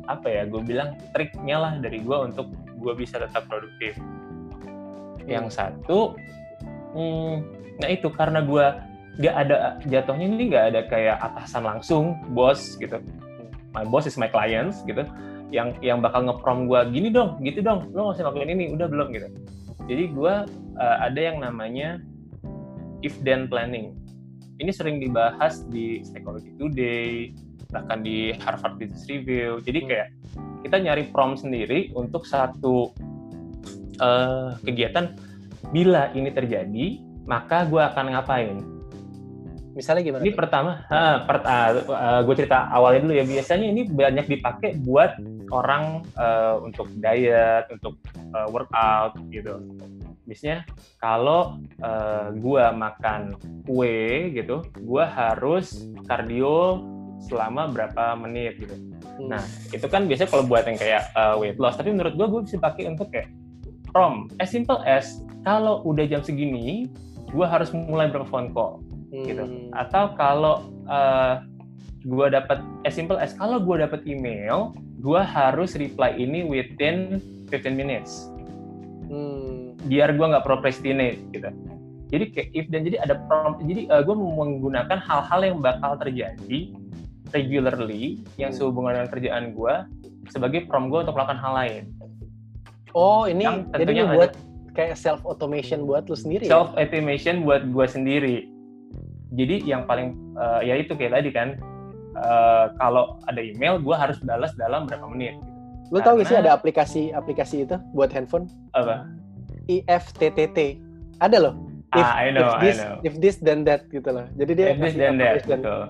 [0.08, 2.48] apa ya gue bilang triknya lah dari gue untuk
[2.80, 3.98] gue bisa tetap produktif.
[5.28, 6.16] Yang satu
[6.96, 7.34] hmm,
[7.84, 8.66] nah itu karena gue
[9.18, 13.02] gak ada jatuhnya ini gak ada kayak atasan langsung bos gitu.
[13.76, 15.04] My boss is my clients gitu.
[15.52, 18.88] Yang yang bakal ngeprom gue gini dong gitu dong lo nggak usah lakuin ini udah
[18.88, 19.28] belum gitu.
[19.84, 20.34] Jadi gue
[20.80, 22.00] uh, ada yang namanya
[23.04, 23.92] if then planning
[24.58, 27.30] ini sering dibahas di Psychology Today,
[27.70, 29.62] bahkan di Harvard Business Review.
[29.62, 29.88] Jadi hmm.
[29.88, 30.08] kayak
[30.66, 32.90] kita nyari prompt sendiri untuk satu
[34.02, 35.14] uh, kegiatan.
[35.70, 36.86] Bila ini terjadi,
[37.28, 38.56] maka gue akan ngapain?
[39.78, 40.22] Misalnya gimana?
[40.26, 40.38] Ini tuh?
[40.42, 43.24] pertama, uh, per, uh, uh, gue cerita awalnya dulu ya.
[43.26, 45.14] Biasanya ini banyak dipakai buat
[45.54, 47.94] orang uh, untuk diet, untuk
[48.34, 49.62] uh, workout gitu
[50.28, 50.68] biasanya
[51.00, 53.32] kalau uh, gua makan
[53.64, 56.84] kue gitu, gua harus kardio
[57.24, 58.76] selama berapa menit gitu.
[58.76, 59.32] Hmm.
[59.32, 62.40] Nah, itu kan biasanya kalau buat yang kayak uh, weight loss, tapi menurut gua gua
[62.44, 63.32] bisa pakai untuk kayak
[63.88, 66.92] from as simple as kalau udah jam segini,
[67.32, 69.16] gua harus mulai berapa phone call gitu.
[69.16, 69.26] hmm.
[69.32, 69.44] gitu.
[69.72, 71.40] Atau kalau uh,
[72.04, 77.16] gua dapat as simple as kalau gua dapat email, gua harus reply ini within
[77.48, 78.28] 15 minutes.
[79.08, 81.50] Hmm biar gue nggak procrastinate gitu
[82.08, 85.94] jadi kayak if dan jadi ada prompt jadi uh, eh, gue menggunakan hal-hal yang bakal
[86.00, 86.72] terjadi
[87.30, 89.74] regularly yang sehubungan dengan kerjaan gue
[90.32, 91.82] sebagai prompt gue untuk melakukan hal lain
[92.96, 93.44] oh ini
[93.76, 94.32] jadi lu buat
[94.74, 97.44] kayak self automation buat lu sendiri self automation ya?
[97.44, 98.36] buat gue sendiri
[99.36, 101.60] jadi yang paling uh, ya itu kayak tadi kan
[102.16, 105.58] uh, kalau ada email gue harus balas dalam berapa menit gitu.
[105.88, 108.44] Lu tau gak sih ada aplikasi aplikasi itu buat handphone?
[108.76, 109.08] Apa?
[109.68, 110.80] IFTTT.
[111.20, 111.54] Ada loh.
[111.96, 112.96] If, ah, I know, if this, I know.
[113.00, 114.28] If this then that gitu loh.
[114.36, 115.82] Jadi dia if this then that, dan, betul.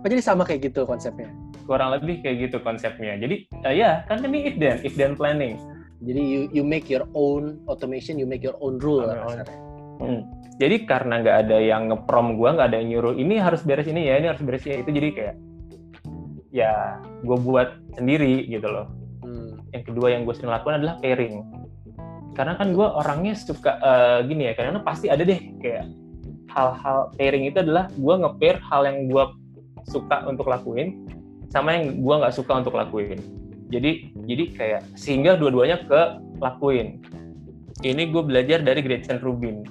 [0.00, 1.28] Oh, jadi sama kayak gitu konsepnya.
[1.68, 3.20] Kurang lebih kayak gitu konsepnya.
[3.20, 5.60] Jadi uh, ya kan ini if then, if then planning.
[6.00, 9.44] Jadi you you make your own automation, you make your own rule lah
[9.96, 10.28] Hmm.
[10.60, 14.08] Jadi karena nggak ada yang ngeprom gue, nggak ada yang nyuruh ini harus beres ini
[14.08, 15.34] ya, ini harus beres ya itu jadi kayak
[16.52, 18.92] ya gue buat sendiri gitu loh.
[19.24, 19.56] Hmm.
[19.72, 21.40] Yang kedua yang gue sering lakukan adalah pairing
[22.36, 25.88] karena kan gue orangnya suka uh, gini ya karena pasti ada deh kayak
[26.52, 29.24] hal-hal pairing itu adalah gue nge-pair hal yang gue
[29.88, 31.08] suka untuk lakuin
[31.48, 33.16] sama yang gue nggak suka untuk lakuin.
[33.72, 36.00] Jadi jadi kayak sehingga dua-duanya ke
[36.38, 37.00] lakuin.
[37.80, 39.64] Ini gue belajar dari Gretchen Rubin.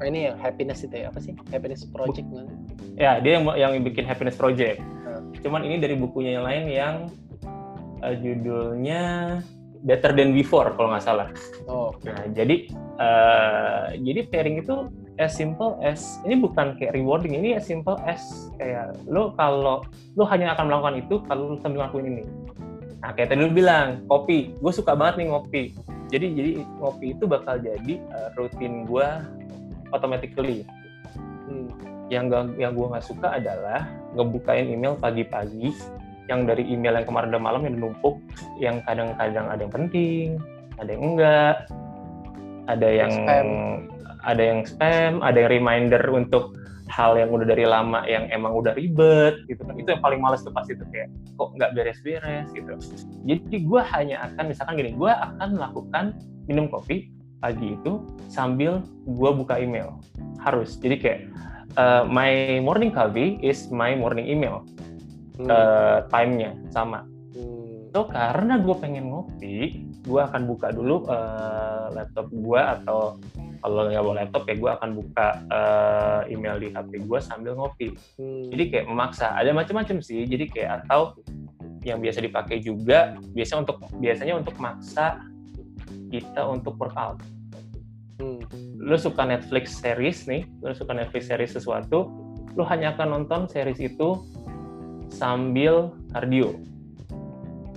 [0.00, 1.08] Oh, ini yang happiness itu ya?
[1.08, 1.32] Apa sih?
[1.52, 2.48] Happiness project kan
[2.94, 4.78] ya dia yang yang bikin happiness project.
[5.04, 5.30] Hmm.
[5.42, 6.94] cuman ini dari bukunya yang lain yang
[8.00, 9.02] uh, judulnya
[9.84, 11.28] Better Than Before kalau nggak salah.
[11.68, 11.92] Oh.
[12.08, 14.88] Nah jadi uh, jadi pairing itu
[15.20, 19.84] as simple as ini bukan kayak rewarding ini as simple as kayak lo kalau
[20.16, 22.24] lo hanya akan melakukan itu kalau lo sambil ngelakuin ini.
[23.04, 25.62] Nah kayak tadi lo bilang kopi, gue suka banget nih ngopi.
[26.08, 29.08] Jadi jadi ngopi itu bakal jadi uh, rutin gue
[29.92, 30.64] automatically.
[31.44, 31.68] Hmm.
[32.08, 35.72] Yang gak, yang gue nggak suka adalah ngebukain email pagi-pagi
[36.28, 38.16] yang dari email yang kemarin udah malam yang numpuk
[38.56, 40.26] yang kadang-kadang ada yang penting
[40.80, 41.56] ada yang enggak
[42.64, 43.48] ada yang spam.
[44.24, 46.56] ada yang spam ada yang reminder untuk
[46.88, 49.74] hal yang udah dari lama yang emang udah ribet gitu kan.
[49.80, 51.08] Itu yang paling males tuh pasti tuh kayak
[51.40, 52.46] kok nggak beres-beres?
[52.52, 52.76] gitu.
[53.24, 56.04] Jadi gue hanya akan misalkan gini gue akan melakukan
[56.44, 57.08] minum kopi
[57.40, 59.96] pagi itu sambil gue buka email.
[60.44, 60.76] Harus.
[60.76, 61.20] Jadi kayak
[61.80, 64.62] uh, my morning coffee is my morning email
[65.38, 65.48] hmm.
[65.48, 67.02] uh, time-nya sama.
[67.34, 67.90] Hmm.
[67.94, 73.18] So karena gue pengen ngopi, gue akan buka dulu uh, laptop gue atau
[73.64, 77.96] kalau nggak bawa laptop ya gue akan buka uh, email di HP gue sambil ngopi.
[78.20, 78.50] Hmm.
[78.52, 79.32] Jadi kayak memaksa.
[79.38, 80.26] Ada macam-macam sih.
[80.28, 81.16] Jadi kayak atau
[81.84, 85.20] yang biasa dipakai juga biasa untuk biasanya untuk maksa
[86.12, 87.20] kita untuk workout.
[88.20, 88.40] Hmm.
[88.78, 92.08] Lu suka Netflix series nih, lu suka Netflix series sesuatu,
[92.54, 94.22] lu hanya akan nonton series itu
[95.14, 96.58] sambil kardio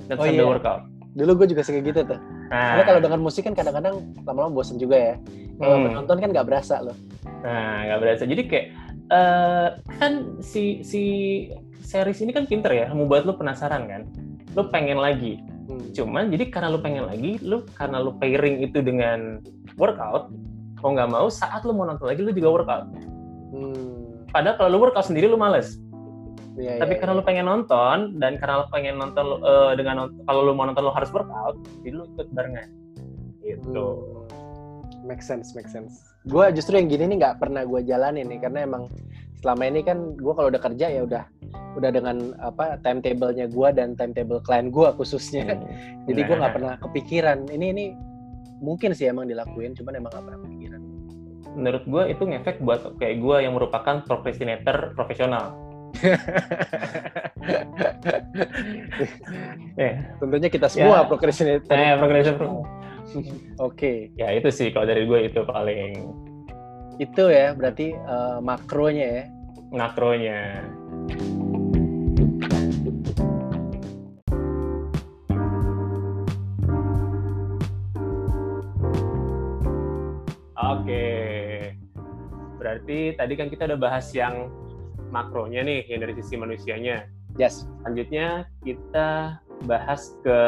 [0.10, 0.50] dan oh, sambil iya.
[0.50, 0.82] workout.
[1.13, 2.19] Dulu gue juga suka gitu tuh.
[2.47, 2.80] Nah.
[2.80, 5.15] Karena kalau dengan musik kan kadang-kadang lama-lama bosen juga ya.
[5.58, 5.86] Kalau hmm.
[5.89, 6.97] menonton kan nggak berasa loh.
[7.43, 8.23] Nah, nggak berasa.
[8.23, 8.67] Jadi kayak
[9.12, 11.04] uh, kan si si
[11.84, 14.02] series ini kan pinter ya, mau buat lo penasaran kan.
[14.56, 15.41] Lo pengen lagi.
[15.67, 15.91] Hmm.
[15.91, 19.41] Cuman jadi karena lo pengen lagi, lo karena lo pairing itu dengan
[19.76, 20.32] workout,
[20.80, 22.86] mau nggak mau saat lo mau nonton lagi lo juga workout.
[23.52, 24.23] Hmm.
[24.32, 25.82] Padahal kalau lo workout sendiri lo males.
[26.58, 27.22] Yeah, Tapi yeah, karena yeah.
[27.22, 30.93] lu pengen nonton dan karena lu pengen nonton uh, dengan kalau lu mau nonton lu
[30.93, 31.54] harus workout,
[31.86, 32.70] jadi lu ikut barengan.
[33.46, 33.86] Gitu.
[33.86, 35.06] Hmm.
[35.06, 36.02] Make sense, make sense.
[36.26, 38.89] Gue justru yang gini nih nggak pernah gue jalanin nih karena emang
[39.38, 41.24] selama ini kan gue kalau udah kerja ya udah
[41.78, 45.62] udah dengan apa timetable-nya gue dan timetable klien gue khususnya.
[45.62, 45.70] Hmm.
[46.10, 46.58] Jadi gue nggak nah.
[46.58, 47.54] pernah kepikiran.
[47.54, 47.86] Ini ini
[48.65, 50.82] mungkin sih emang dilakuin, cuman emang nggak pernah kepikiran.
[51.54, 55.66] Menurut gue itu ngefek buat kayak gue yang merupakan procrastinator profesional
[59.78, 61.08] eh, tentunya kita semua ya.
[61.08, 61.73] procrastinator.
[61.73, 62.47] Eh, procrastinator.
[62.47, 62.62] Oke.
[63.58, 64.12] Okay.
[64.19, 66.12] Ya itu sih kalau dari gue itu paling.
[66.97, 69.23] Itu ya berarti uh, makronya ya.
[69.71, 70.65] Makronya.
[80.58, 81.06] Oke.
[82.58, 84.50] Berarti tadi kan kita udah bahas yang
[85.10, 87.08] makronya nih yang dari sisi manusianya.
[87.38, 87.70] Yes.
[87.84, 90.39] Selanjutnya kita bahas ke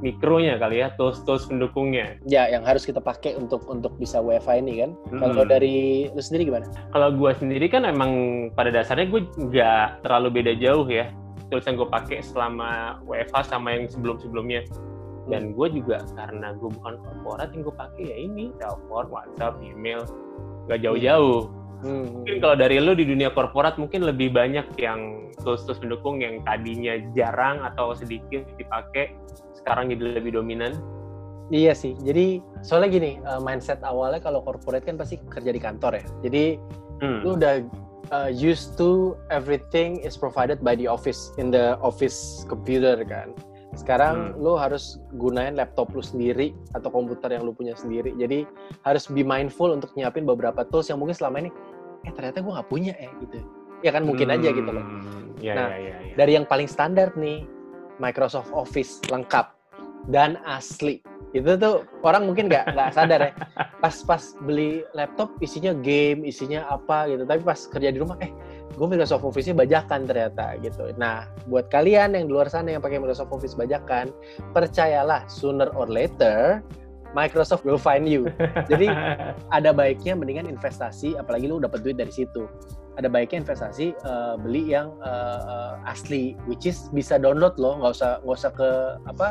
[0.00, 2.16] mikronya kali ya, tools-tools pendukungnya.
[2.24, 4.90] Ya, yang harus kita pakai untuk untuk bisa WiFi ini kan.
[5.12, 5.20] Hmm.
[5.20, 6.66] Kalau dari lu sendiri gimana?
[6.90, 8.12] Kalau gue sendiri kan emang
[8.56, 11.12] pada dasarnya gue nggak terlalu beda jauh ya.
[11.52, 14.64] Tools yang gue pakai selama WFH sama yang sebelum-sebelumnya.
[15.28, 20.02] Dan gue juga karena gue bukan korporat yang gue pakai ya ini, telepon, WhatsApp, email,
[20.66, 22.24] nggak jauh-jauh Hmm.
[22.24, 27.00] Mungkin kalau dari lu di dunia korporat mungkin lebih banyak yang tools-tools pendukung yang tadinya
[27.16, 29.16] jarang atau sedikit dipakai,
[29.56, 30.76] sekarang jadi lebih dominan.
[31.50, 31.98] Iya sih.
[32.04, 36.04] Jadi soalnya gini, uh, mindset awalnya kalau corporate kan pasti kerja di kantor ya.
[36.28, 36.44] Jadi
[37.02, 37.20] hmm.
[37.26, 37.54] lu udah
[38.14, 43.34] uh, used to everything is provided by the office in the office computer kan.
[43.74, 44.42] Sekarang hmm.
[44.42, 48.14] lu harus gunain laptop lu sendiri atau komputer yang lu punya sendiri.
[48.14, 48.46] Jadi
[48.86, 51.50] harus be mindful untuk nyiapin beberapa tools yang mungkin selama ini
[52.06, 53.38] eh ternyata gue nggak punya ya gitu.
[53.80, 54.84] Ya kan mungkin hmm, aja gitu loh
[55.40, 56.14] ya, nah ya, ya, ya.
[56.20, 57.48] dari yang paling standar nih
[57.96, 59.52] Microsoft Office lengkap
[60.08, 61.00] dan asli.
[61.30, 63.32] Itu tuh orang mungkin nggak nggak sadar ya.
[63.78, 67.22] Pas pas beli laptop isinya game isinya apa gitu.
[67.28, 68.32] Tapi pas kerja di rumah eh
[68.74, 70.90] gue Microsoft Office-nya bajakan ternyata gitu.
[70.96, 74.10] Nah, buat kalian yang di luar sana yang pakai Microsoft Office bajakan,
[74.56, 76.64] percayalah sooner or later
[77.12, 78.30] Microsoft will find you.
[78.70, 78.90] Jadi
[79.56, 82.46] ada baiknya mendingan investasi, apalagi lu dapat duit dari situ.
[82.98, 87.92] Ada baiknya investasi uh, beli yang uh, uh, asli, which is bisa download loh, nggak
[87.96, 88.68] usah nggak usah ke
[89.08, 89.28] apa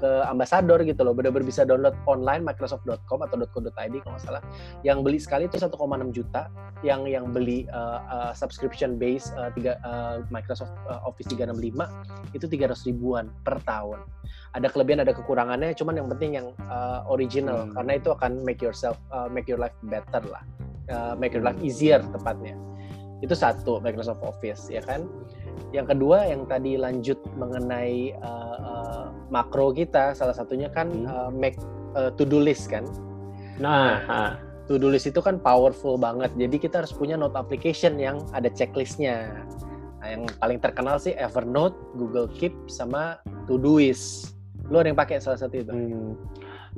[0.00, 1.12] ke ambassador gitu loh.
[1.12, 4.42] Benar-benar bisa download online microsoft.com atau .co.id kalau nggak salah.
[4.80, 5.76] Yang beli sekali itu 1,6
[6.16, 6.48] juta.
[6.80, 12.46] Yang yang beli uh, uh, subscription base uh, tiga uh, Microsoft uh, Office 365 itu
[12.48, 14.00] 300 ribuan per tahun.
[14.56, 17.76] Ada kelebihan ada kekurangannya cuman yang penting yang uh, original hmm.
[17.76, 20.42] karena itu akan make yourself uh, make your life better lah.
[20.90, 22.56] Uh, make your life easier tepatnya.
[23.20, 25.04] Itu satu Microsoft Office ya kan
[25.70, 31.06] yang kedua yang tadi lanjut mengenai uh, uh, makro kita salah satunya kan hmm.
[31.06, 31.58] uh, make
[31.94, 32.82] uh, to do list kan.
[33.60, 34.30] Nah, nah
[34.70, 36.30] to do list itu kan powerful banget.
[36.38, 39.42] Jadi kita harus punya note application yang ada checklistnya.
[39.98, 43.18] Nah, yang paling terkenal sih Evernote, Google Keep, sama
[43.50, 44.38] Todoist.
[44.70, 45.74] Lu ada yang pakai salah satu itu?
[45.74, 46.14] Hmm.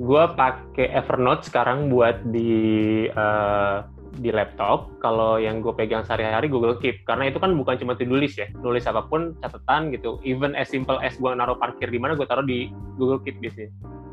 [0.01, 3.85] Gua pakai Evernote sekarang buat di uh,
[4.21, 8.37] di laptop, kalau yang gue pegang sehari-hari Google Keep, karena itu kan bukan cuma tulis
[8.37, 12.13] ya, nulis apa pun, catatan gitu, even as simple as gue naruh parkir di mana,
[12.13, 12.69] gue taruh di
[13.01, 13.71] Google Keep biasanya.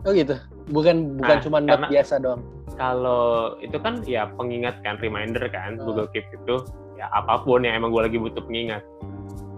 [0.08, 0.36] Oh gitu,
[0.72, 2.40] bukan bukan nah, cuma note biasa doang.
[2.80, 5.92] Kalau itu kan ya pengingat kan, reminder kan, oh.
[5.92, 6.56] Google Keep itu
[6.96, 8.80] ya apa pun yang emang gue lagi butuh pengingat.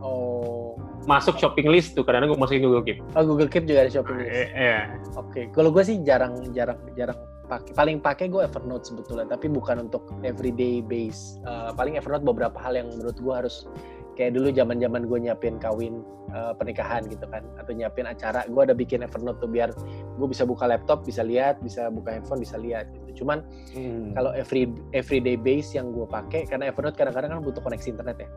[0.02, 0.74] Oh.
[1.02, 2.98] Masuk shopping list tuh, kadang-kadang gue masukin Google Keep.
[3.14, 4.30] Oh Google Keep juga ada shopping list.
[4.30, 4.98] Iya.
[5.14, 5.44] Oke, okay.
[5.54, 7.18] kalau gue sih jarang jarang jarang
[7.52, 12.56] pakai paling pakai gue Evernote sebetulnya tapi bukan untuk everyday base uh, paling Evernote beberapa
[12.56, 13.68] hal yang menurut gue harus
[14.16, 18.62] kayak dulu zaman zaman gue nyiapin kawin uh, pernikahan gitu kan atau nyiapin acara gue
[18.64, 19.72] ada bikin Evernote tuh biar
[20.16, 23.44] gue bisa buka laptop bisa lihat bisa buka handphone bisa lihat gitu cuman
[23.76, 24.16] hmm.
[24.16, 28.30] kalau every everyday base yang gue pakai karena Evernote kadang-kadang kan butuh koneksi internet ya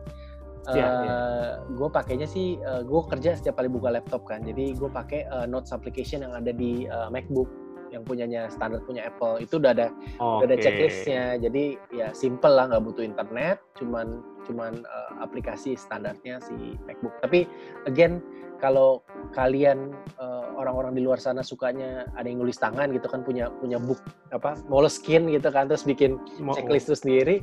[0.66, 1.50] Uh, yeah, yeah.
[1.78, 5.46] gue pakainya sih, uh, gue kerja setiap kali buka laptop kan, jadi gue pakai uh,
[5.46, 7.46] Notes application yang ada di uh, MacBook
[7.90, 10.42] yang punyanya standar punya Apple itu udah ada okay.
[10.42, 11.24] udah ada checklistnya.
[11.40, 17.14] Jadi ya simple lah nggak butuh internet cuman cuman uh, aplikasi standarnya si MacBook.
[17.22, 17.46] Tapi
[17.84, 18.22] again
[18.56, 19.04] kalau
[19.36, 23.76] kalian uh, orang-orang di luar sana sukanya ada yang nulis tangan gitu kan punya punya
[23.76, 24.00] book
[24.32, 26.16] apa Moleskine gitu kan terus bikin
[26.56, 27.36] checklist itu sendiri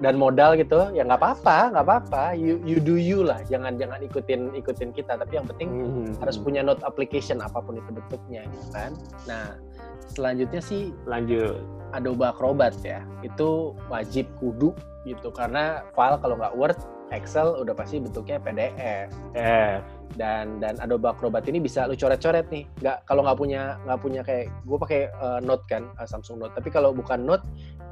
[0.00, 2.24] dan modal gitu ya nggak apa-apa nggak apa-apa.
[2.32, 5.20] You you do you lah jangan jangan ikutin ikutin kita.
[5.20, 6.08] Tapi yang penting mm -hmm.
[6.24, 8.96] harus punya note application apa pun itu bentuknya gitu kan.
[9.28, 9.60] Nah
[10.08, 11.60] selanjutnya sih lanjut.
[11.90, 13.02] Adobe Acrobat ya.
[13.26, 14.72] Itu wajib kudu
[15.04, 15.28] gitu.
[15.34, 16.78] Karena file kalau nggak Word
[17.10, 19.82] Excel udah pasti bentuknya PDF eh.
[20.18, 22.64] Dan dan Adobe Acrobat ini bisa lu coret-coret nih.
[22.82, 26.54] Nggak kalau nggak punya nggak punya kayak gue pakai uh, Note kan uh, Samsung Note.
[26.56, 27.44] Tapi kalau bukan Note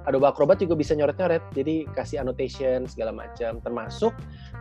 [0.08, 1.44] Adobe Acrobat juga bisa nyoret-nyoret.
[1.52, 3.60] Jadi kasih annotation segala macam.
[3.60, 4.16] Termasuk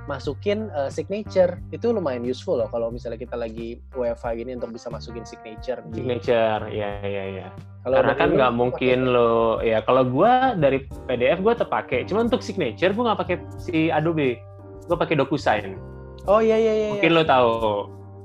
[0.05, 1.57] masukin uh, signature.
[1.73, 5.81] Itu lumayan useful loh kalau misalnya kita lagi WiFi gini untuk bisa masukin signature.
[5.95, 6.67] Signature.
[6.69, 7.49] Ya ya ya
[7.87, 12.03] karena kan nggak mungkin lo ya kalau gue dari PDF gue terpakai.
[12.03, 14.43] Cuma untuk signature gue nggak pakai si Adobe.
[14.87, 15.86] Gue pakai DocuSign
[16.27, 17.17] oh iya iya iya mungkin ya.
[17.17, 17.51] lo tahu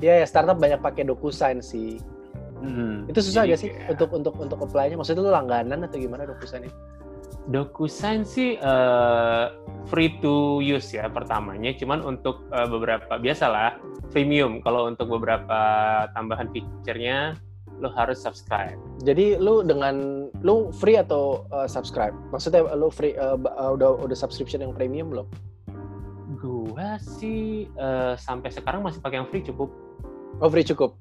[0.02, 2.02] Iya ya startup banyak pakai DocuSign sih
[2.62, 3.10] Hmm.
[3.10, 3.90] Itu susah gak sih ya.
[3.90, 4.94] untuk untuk untuk apply-nya?
[4.94, 6.78] Maksudnya lu langganan atau gimana DocuSign itu?
[7.50, 9.50] DocuSign sih uh,
[9.90, 13.82] free to use ya pertamanya, cuman untuk uh, beberapa biasalah
[14.14, 14.62] premium.
[14.62, 15.58] Kalau untuk beberapa
[16.14, 17.34] tambahan feature-nya
[17.82, 18.78] lo harus subscribe.
[19.02, 22.14] Jadi lu dengan lu free atau uh, subscribe?
[22.30, 23.34] Maksudnya lu free uh,
[23.74, 25.26] udah udah subscription yang premium belum?
[26.42, 29.70] Gua sih uh, sampai sekarang masih pakai yang free cukup.
[30.42, 30.98] Oh free cukup.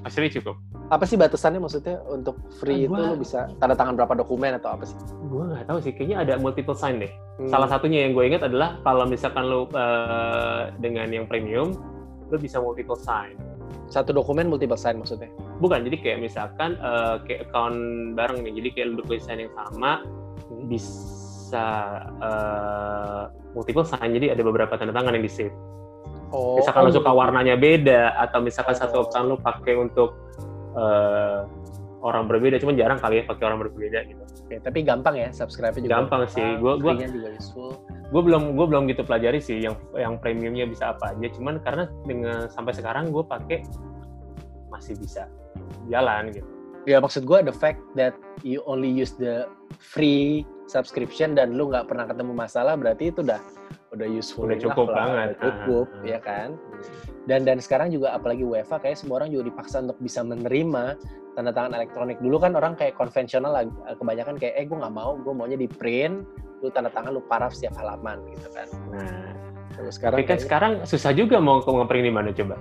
[0.00, 0.56] Masih free cukup
[0.90, 4.58] apa sih batasannya maksudnya untuk free nah, gua, itu lo bisa tanda tangan berapa dokumen
[4.58, 4.98] atau apa sih?
[5.30, 7.12] Gue nggak tahu sih, kayaknya ada multiple sign deh.
[7.38, 7.46] Hmm.
[7.46, 11.78] Salah satunya yang gue ingat adalah kalau misalkan lo uh, dengan yang premium,
[12.26, 13.38] lo bisa multiple sign.
[13.86, 15.30] Satu dokumen multiple sign maksudnya?
[15.62, 17.78] Bukan, jadi kayak misalkan uh, kayak account
[18.18, 20.02] bareng nih, jadi kayak lo sign yang sama
[20.50, 20.66] hmm.
[21.50, 21.66] Bisa
[22.22, 23.26] uh,
[23.58, 25.56] multiple sign, jadi ada beberapa tanda tangan yang di save.
[26.30, 28.80] Oh, misalkan oh, lo suka warnanya beda atau misalkan oh.
[28.86, 30.14] satu account lo pakai untuk
[30.78, 31.42] uh,
[32.06, 34.22] orang berbeda, cuman jarang kali ya pakai orang berbeda gitu.
[34.46, 35.94] Oke, tapi gampang ya subscribe-nya juga.
[35.98, 36.46] Gampang sih.
[36.62, 36.92] Gue gue
[38.10, 41.26] Gue belum gue belum gitu pelajari sih yang yang premiumnya bisa apa aja.
[41.34, 43.66] Cuman karena dengan sampai sekarang gue pakai
[44.70, 45.26] masih bisa
[45.90, 46.59] jalan gitu.
[46.88, 49.44] Ya maksud gue the fact that you only use the
[49.76, 53.40] free subscription dan lu nggak pernah ketemu masalah berarti itu udah
[53.90, 55.28] udah useful udah cukup lah, banget.
[55.28, 56.48] Udah cukup uh, ya kan?
[57.28, 60.96] Dan dan sekarang juga apalagi UEFA kayak semua orang juga dipaksa untuk bisa menerima
[61.36, 62.16] tanda tangan elektronik.
[62.22, 63.64] Dulu kan orang kayak konvensional lah
[63.98, 66.24] kebanyakan kayak eh gue nggak mau gue maunya di print
[66.60, 68.68] lu tanda tangan lu paraf setiap halaman gitu kan.
[68.94, 72.56] Nah Terus sekarang tapi kan sekarang susah juga mau ngeprint di mana coba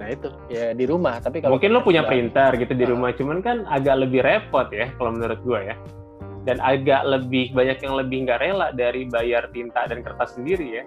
[0.00, 1.20] Nah itu ya di rumah.
[1.20, 4.88] Tapi kalau mungkin lo punya printer gitu di rumah, cuman kan agak lebih repot ya
[4.96, 5.76] kalau menurut gue ya
[6.42, 10.84] dan agak lebih banyak yang lebih nggak rela dari bayar tinta dan kertas sendiri ya.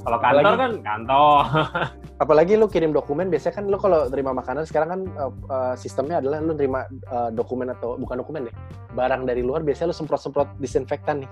[0.00, 1.42] Kalau kantor Apalagi- kan kantor.
[2.20, 6.20] apalagi lu kirim dokumen biasanya kan lu kalau terima makanan sekarang kan uh, uh, sistemnya
[6.20, 8.56] adalah lu terima uh, dokumen atau bukan dokumen deh
[8.92, 11.30] barang dari luar biasanya lu semprot-semprot disinfektan nih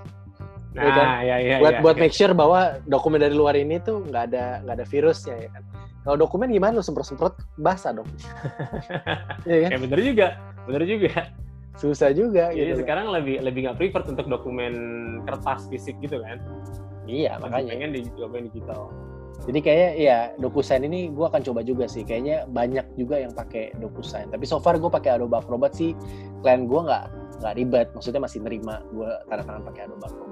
[0.78, 1.06] Iya kan?
[1.06, 1.56] Nah, ya ya.
[1.60, 1.80] buat ya.
[1.84, 5.48] buat make sure bahwa dokumen dari luar ini tuh nggak ada nggak ada virusnya ya
[5.52, 5.62] kan
[6.08, 8.08] kalau dokumen gimana lu semprot-semprot basah dong
[9.44, 10.26] Iya kan Ya bener juga,
[10.64, 11.28] bener juga.
[11.76, 12.80] susah juga Jadi gitu loh.
[12.80, 14.74] sekarang lebih lebih nggak prefer untuk dokumen
[15.22, 16.40] kertas fisik gitu kan?
[17.04, 18.88] iya makanya pengen di dokumen digital.
[19.46, 22.02] Jadi kayaknya ya DocuSign ini gue akan coba juga sih.
[22.02, 24.28] Kayaknya banyak juga yang pakai DocuSign.
[24.28, 25.94] Tapi so far gue pakai Adobe Acrobat sih.
[26.42, 27.04] Klien gue nggak
[27.40, 27.88] nggak ribet.
[27.94, 30.27] Maksudnya masih nerima gue tanda tangan pakai Adobe Acrobat.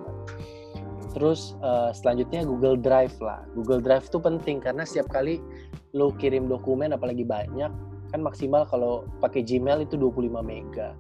[1.17, 3.41] Terus eh, selanjutnya Google Drive lah.
[3.57, 5.41] Google Drive itu penting karena setiap kali
[5.97, 7.73] lo kirim dokumen apalagi banyak
[8.13, 10.93] kan maksimal kalau pakai Gmail itu 25 mega.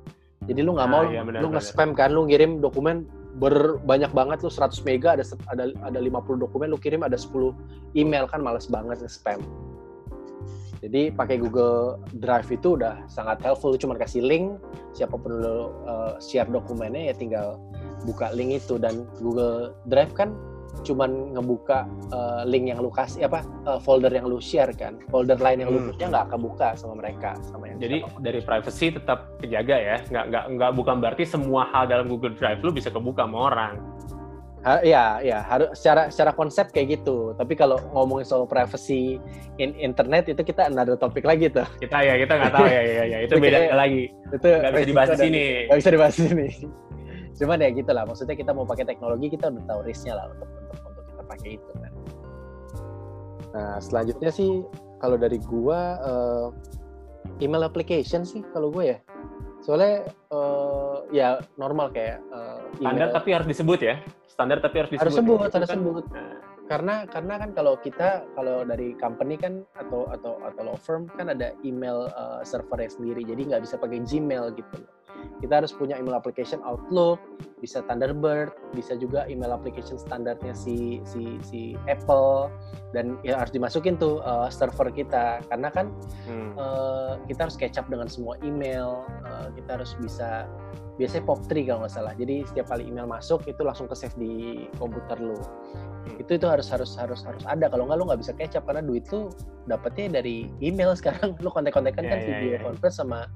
[0.49, 3.05] Jadi lu nggak Ah, mau iya, benar, lu nge-spam kan lu ngirim dokumen
[3.37, 7.53] berbanyak banget lu 100 mega ada ada ada 50 dokumen lu kirim ada 10
[7.93, 9.45] email kan males banget nge-spam.
[10.81, 13.75] Jadi pakai Google Drive itu udah sangat helpful.
[13.75, 14.57] Lu cuma kasih link,
[14.97, 17.61] siapa pun lu uh, share dokumennya ya tinggal
[18.05, 20.35] buka link itu dan Google Drive kan
[20.85, 25.01] cuman ngebuka uh, link yang lu kasih apa uh, folder yang lu share kan.
[25.09, 25.89] Folder lain yang lu Hmm.
[25.91, 29.97] punya nggak kebuka sama mereka sama yang Jadi dari privacy tetap kejaga ya.
[30.13, 33.75] Nggak nggak nggak bukan berarti semua hal dalam Google Drive lu bisa kebuka sama orang.
[34.67, 37.33] Ha- ya, ya harus secara secara konsep kayak gitu.
[37.39, 39.17] Tapi kalau ngomongin soal privacy
[39.57, 41.65] in internet itu kita another topik lagi tuh.
[41.79, 44.11] Kita ya kita nggak tahu ya ya ya itu beda lagi.
[44.29, 45.45] Itu Nggak bisa dibahas di sini.
[45.71, 46.49] Nggak bisa dibahas di sini.
[47.37, 48.09] Cuman ya gitu lah.
[48.09, 51.49] Maksudnya kita mau pakai teknologi kita udah tahu risknya lah untuk untuk untuk kita pakai
[51.61, 51.93] itu kan.
[53.53, 54.65] Nah selanjutnya sih
[55.01, 56.47] kalau dari gua eh,
[57.45, 58.99] email application sih kalau gue ya.
[59.61, 61.29] Soalnya eh, ya
[61.61, 63.95] normal kayak eh, Standar tapi harus disebut ya.
[64.29, 65.05] Standar tapi harus disebut.
[65.05, 66.05] harus sebut, harus kan- sebut.
[66.13, 71.07] Nah, karena karena kan kalau kita kalau dari company kan atau atau atau law firm
[71.15, 74.91] kan ada email uh, servernya sendiri jadi nggak bisa pakai Gmail gitu loh
[75.43, 77.21] kita harus punya email application Outlook
[77.61, 82.53] bisa Thunderbird bisa juga email application standarnya si si si Apple
[82.93, 85.93] dan ya harus dimasukin tuh uh, server kita karena kan
[86.29, 86.51] hmm.
[86.57, 90.45] eh, kita harus catch up dengan semua email eh, kita harus bisa
[90.97, 94.65] biasanya POP3 kalau nggak salah jadi setiap kali email masuk itu langsung ke save di
[94.81, 95.37] komputer lu
[96.07, 96.23] Hmm.
[96.23, 98.83] itu itu harus harus harus harus ada kalau nggak lu nggak bisa catch up karena
[98.83, 99.27] duit tuh
[99.67, 102.61] dapetnya dari email sekarang lu kontek-kontekan Ya, kan ya, video ya.
[102.63, 103.27] conference sama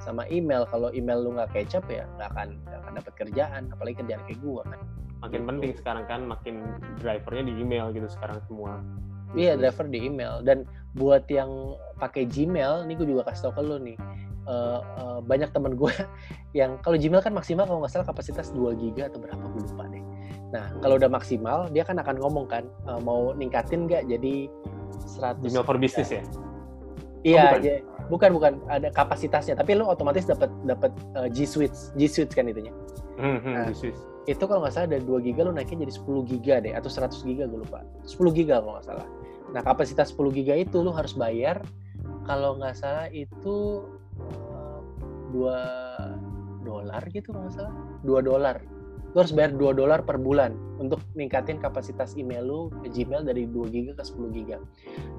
[0.00, 3.96] sama email kalau email lu nggak up ya nggak akan nggak akan dapat kerjaan apalagi
[4.00, 4.80] kerjaan kayak gua kan
[5.20, 6.64] makin penting sekarang kan makin
[7.00, 8.80] drivernya di email gitu sekarang semua.
[9.36, 10.42] Iya, driver di email.
[10.42, 10.66] Dan
[10.98, 13.98] buat yang pakai Gmail, nih gue juga kasih tau ke lu nih.
[14.40, 15.92] eh, eh, banyak temen gue
[16.58, 19.84] yang kalau Gmail kan maksimal kalau nggak salah kapasitas 2 giga atau berapa gue lupa
[19.92, 20.02] deh.
[20.50, 24.48] Nah kalau udah maksimal dia kan akan ngomong kan eh, mau ningkatin nggak jadi
[25.06, 26.24] 100 Gmail for business ya.
[27.20, 27.60] Iya, Oh, bukan?
[27.62, 32.32] ja- bukan bukan ada kapasitasnya tapi lu otomatis dapat dapat eh, G Suite G Suite
[32.32, 32.72] kan itunya.
[33.14, 33.66] Hmm, hmm, Nah.
[33.66, 36.70] this is- Itu kalau nggak salah dari 2 giga lu naikin jadi 10 giga deh
[36.70, 37.82] atau 100 giga gue lupa.
[38.04, 39.06] 10 giga kalau nggak salah.
[39.50, 41.60] Nah, kapasitas 10 giga itu lu harus bayar
[42.22, 43.84] kalau nggak salah itu
[44.20, 44.78] eh,
[45.30, 45.56] 2
[46.62, 47.74] dolar gitu kalau nggak salah.
[48.02, 48.56] 2 dolar.
[49.10, 53.42] Lu harus bayar 2 dolar per bulan untuk ningkatin kapasitas email lu ke Gmail dari
[53.44, 54.56] 2 giga ke 10 giga.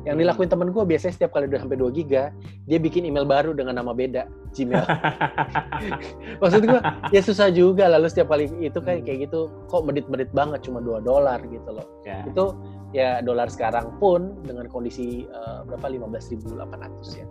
[0.03, 0.21] Yang Hmm.
[0.23, 2.31] dilakuin temen gue biasanya setiap kali udah sampai 2 giga,
[2.65, 4.79] dia bikin email baru dengan nama beda, Gmail.
[6.41, 6.79] Maksud gue,
[7.11, 9.05] ya susah juga lalu setiap kali itu kan Hmm.
[9.05, 12.23] kayak gitu kok medit-medit banget cuma 2 dolar gitu loh ya.
[12.25, 12.45] itu
[12.91, 17.25] ya dolar sekarang pun dengan kondisi eh, berapa 15.800 ya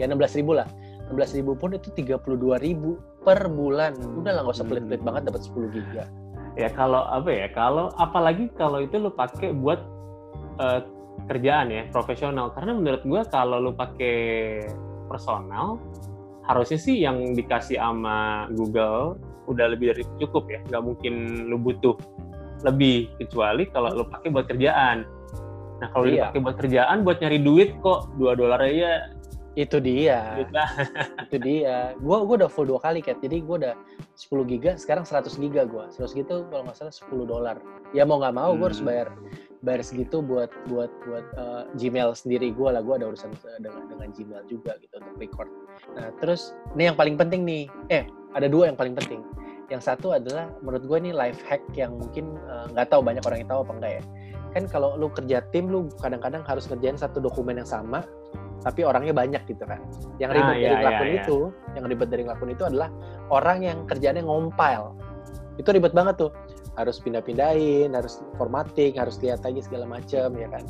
[0.00, 0.64] ya 16.000 lah
[1.12, 3.92] 16.000 pun itu 32.000 per bulan.
[4.16, 4.70] Udah lah nggak usah Hmm.
[4.72, 6.04] pelit-pelit banget dapat 10 giga.
[6.52, 9.80] Ya kalau apa ya kalau apalagi kalau itu lu pakai buat
[10.58, 10.80] eh,
[11.28, 12.52] kerjaan ya profesional.
[12.52, 14.60] Karena menurut gua kalau lu pakai
[15.06, 15.76] personal
[16.42, 20.60] harusnya sih yang dikasih sama Google udah lebih dari cukup ya.
[20.66, 21.14] Nggak mungkin
[21.46, 21.96] lu butuh
[22.62, 25.02] lebih kecuali kalau lu pakai buat kerjaan.
[25.80, 26.30] Nah kalau Iya.
[26.30, 29.10] dipakai buat kerjaan buat nyari duit kok dua dolar aja
[29.52, 30.48] itu dia.
[30.48, 30.70] Lah
[31.28, 31.92] itu dia.
[32.00, 33.20] Gua gua udah full dua kali Kat.
[33.20, 33.74] jadi gua udah
[34.16, 35.88] 10 giga sekarang 100 giga gua.
[35.92, 37.56] 100 gitu kalau nggak salah 10 dolar.
[37.92, 38.88] Ya mau nggak mau gua harus Hmm.
[38.88, 39.08] bayar
[39.62, 42.82] bayar segitu buat buat buat eh, Gmail sendiri gua lah.
[42.84, 45.48] Gua ada urusan eh, dengan dengan Gmail juga gitu untuk record.
[45.96, 47.68] Nah terus ini yang paling penting nih.
[47.92, 49.20] Eh ada dua yang paling penting.
[49.68, 53.38] Yang satu adalah menurut gue ini life hack yang mungkin eh, nggak tahu banyak orang
[53.44, 54.04] yang tahu apa enggak ya.
[54.52, 58.04] Kan kalau lu kerja tim lu kadang-kadang harus ngerjain satu dokumen yang sama
[58.62, 59.82] tapi orangnya banyak gitu kan
[60.22, 61.20] yang Ah, ribet iya, dari iya, ngelakuin iya.
[61.22, 61.38] itu
[61.74, 62.88] yang ribet dari ngelakuin itu adalah
[63.28, 64.94] orang yang kerjanya ngompile
[65.60, 66.32] itu ribet banget tuh
[66.80, 70.64] harus pindah-pindahin, harus formatting, harus lihat lagi segala macam ya kan.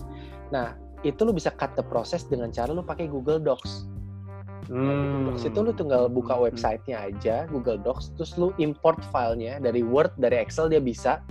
[0.51, 0.67] Nah,
[1.07, 3.87] itu lu bisa cut the process dengan cara lu pakai Google Docs.
[4.71, 5.31] Hmm.
[5.31, 6.43] Docs itu lu tinggal buka hmm.
[6.51, 11.23] websitenya aja, Google Docs, terus lu import filenya dari Word, dari Excel dia bisa,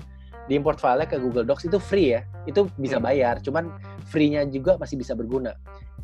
[0.52, 3.08] diimport filenya ke Google Docs itu free ya, itu bisa hmm.
[3.08, 3.72] bayar, cuman
[4.12, 5.56] free-nya juga masih bisa berguna.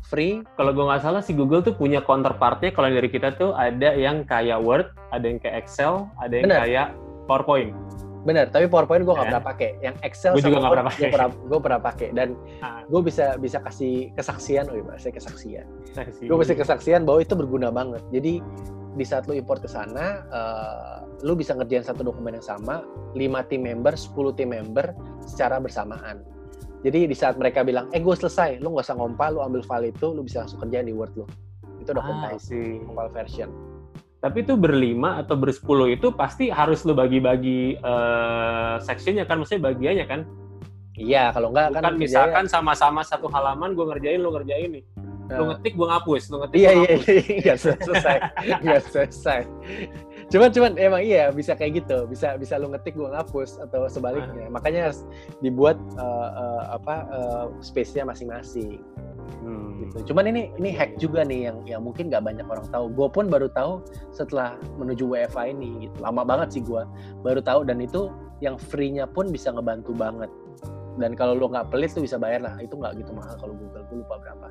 [0.06, 0.44] Free.
[0.54, 4.22] Kalau gue nggak salah si Google tuh punya counterpartnya kalau dari kita tuh ada yang
[4.22, 6.60] kayak Word, ada yang kayak Excel, ada yang Bener.
[6.62, 6.86] kayak
[7.26, 7.74] PowerPoint.
[8.26, 9.70] Bener, tapi PowerPoint gue nggak pernah pakai.
[9.80, 12.28] Yang Excel gua sama Word gue pernah, gue pernah pakai dan
[12.60, 12.82] ah.
[12.86, 15.66] gue bisa bisa kasih kesaksian, oh iya, saya kesaksian.
[16.26, 18.02] Gue bisa kesaksian bahwa itu berguna banget.
[18.10, 18.44] Jadi
[18.98, 22.82] di saat lu import ke sana, uh, lu bisa ngerjain satu dokumen yang sama,
[23.14, 24.90] 5 tim member, 10 tim member
[25.22, 26.22] secara bersamaan.
[26.78, 29.90] Jadi di saat mereka bilang, eh gue selesai, lu nggak usah ngompal, lu ambil file
[29.90, 31.26] itu, lu bisa langsung kerjain di Word lu.
[31.82, 32.08] Itu udah ah,
[32.38, 33.50] compile version.
[34.18, 40.06] Tapi itu berlima atau bersepuluh itu pasti harus lu bagi-bagi uh, sectionnya kan, maksudnya bagiannya
[40.06, 40.20] kan?
[40.98, 44.84] Iya, kalau enggak kan misalkan sama-sama satu halaman gue ngerjain, lu ngerjain nih.
[45.28, 45.46] Lu nah.
[45.54, 46.94] ngetik gue ngapus, lu ngetik iya, iya,
[47.42, 48.16] iya, selesai,
[48.64, 49.40] nggak selesai
[50.28, 52.04] cuman cuman emang iya bisa kayak gitu.
[52.04, 54.48] Bisa bisa lu ngetik gua ngapus atau sebaliknya.
[54.48, 54.54] Hmm.
[54.54, 55.04] makanya harus
[55.40, 58.80] dibuat uh, uh, apa uh, space-nya masing-masing.
[59.44, 59.84] Hmm.
[59.84, 60.12] gitu.
[60.12, 62.92] Cuman ini ini hack juga nih yang yang mungkin nggak banyak orang tahu.
[62.92, 65.96] Gue pun baru tahu setelah menuju WFA ini gitu.
[66.04, 66.82] Lama banget sih gue
[67.24, 68.12] baru tahu dan itu
[68.44, 70.30] yang free-nya pun bisa ngebantu banget.
[70.98, 72.54] Dan kalau lo nggak pelit tuh bisa bayar lah.
[72.60, 74.46] Itu nggak gitu mahal kalau Google gue lupa berapa.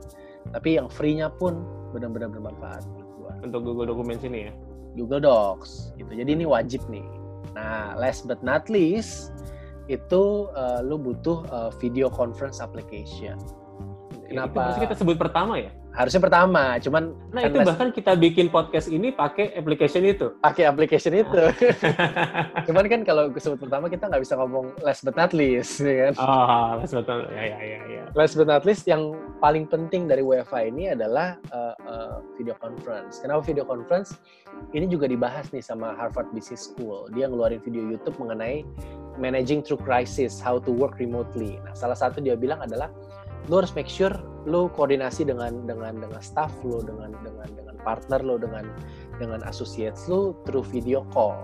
[0.55, 1.61] Tapi yang free-nya pun
[1.91, 3.07] benar-benar bermanfaat
[3.43, 4.53] untuk Google Documents ini ya
[4.97, 6.09] Google Docs gitu.
[6.09, 7.05] Jadi ini wajib nih.
[7.53, 9.31] Nah, last but not least
[9.87, 13.39] itu uh, lu butuh uh, video conference application.
[14.27, 14.75] Kenapa?
[14.75, 15.71] Itu kita sebut pertama ya?
[15.97, 20.29] Harusnya pertama cuman nah kan itu bahkan kita bikin podcast ini pakai application itu.
[20.45, 21.41] Pakai application itu.
[22.69, 26.13] Cuman kan kalau sebut pertama kita nggak bisa ngomong last but not least ya kan?
[26.21, 28.03] Oh last but not ya ya ya, ya.
[28.13, 33.17] last but not least yang paling penting dari WiFi ini adalah uh, uh, video conference.
[33.17, 34.21] Kenapa video conference?
[34.77, 37.09] Ini juga dibahas nih sama Harvard Business School.
[37.17, 38.61] Dia ngeluarin video YouTube mengenai
[39.17, 41.57] managing through crisis how to work remotely.
[41.65, 42.93] Nah salah satu dia bilang adalah
[43.47, 44.11] lu harus make sure
[44.47, 48.67] lu koordinasi dengan dengan dengan staff lu dengan dengan dengan partner lu dengan
[49.19, 51.43] dengan associates lu through video call.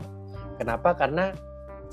[0.59, 0.95] Kenapa?
[0.95, 1.33] Karena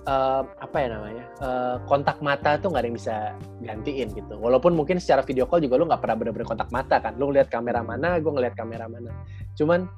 [0.06, 3.16] uh, apa ya namanya uh, kontak mata tuh nggak ada yang bisa
[3.62, 4.34] gantiin gitu.
[4.38, 7.16] Walaupun mungkin secara video call juga lu nggak pernah bener-bener kontak mata kan.
[7.18, 9.10] Lu ngeliat kamera mana gue ngeliat kamera mana.
[9.58, 9.90] Cuman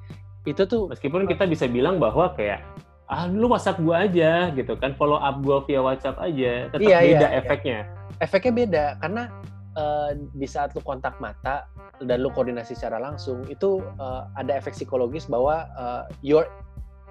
[0.43, 2.59] itu tuh meskipun kita bisa bilang bahwa kayak
[3.11, 4.95] ah lu WhatsApp gua aja gitu kan.
[4.95, 6.71] Follow up gua via WhatsApp aja.
[6.71, 7.79] Tetap iya, beda iya, efeknya.
[7.83, 8.21] Iya.
[8.21, 9.23] efeknya beda karena
[9.77, 11.67] uh, di saat lu kontak mata
[12.01, 16.47] dan lu koordinasi secara langsung itu uh, ada efek psikologis bahwa uh, you're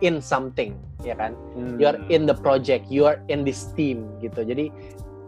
[0.02, 0.74] in something
[1.06, 1.38] ya kan?
[1.54, 1.78] Hmm.
[1.78, 4.42] you're in the project you're in this team gitu.
[4.42, 4.70] Jadi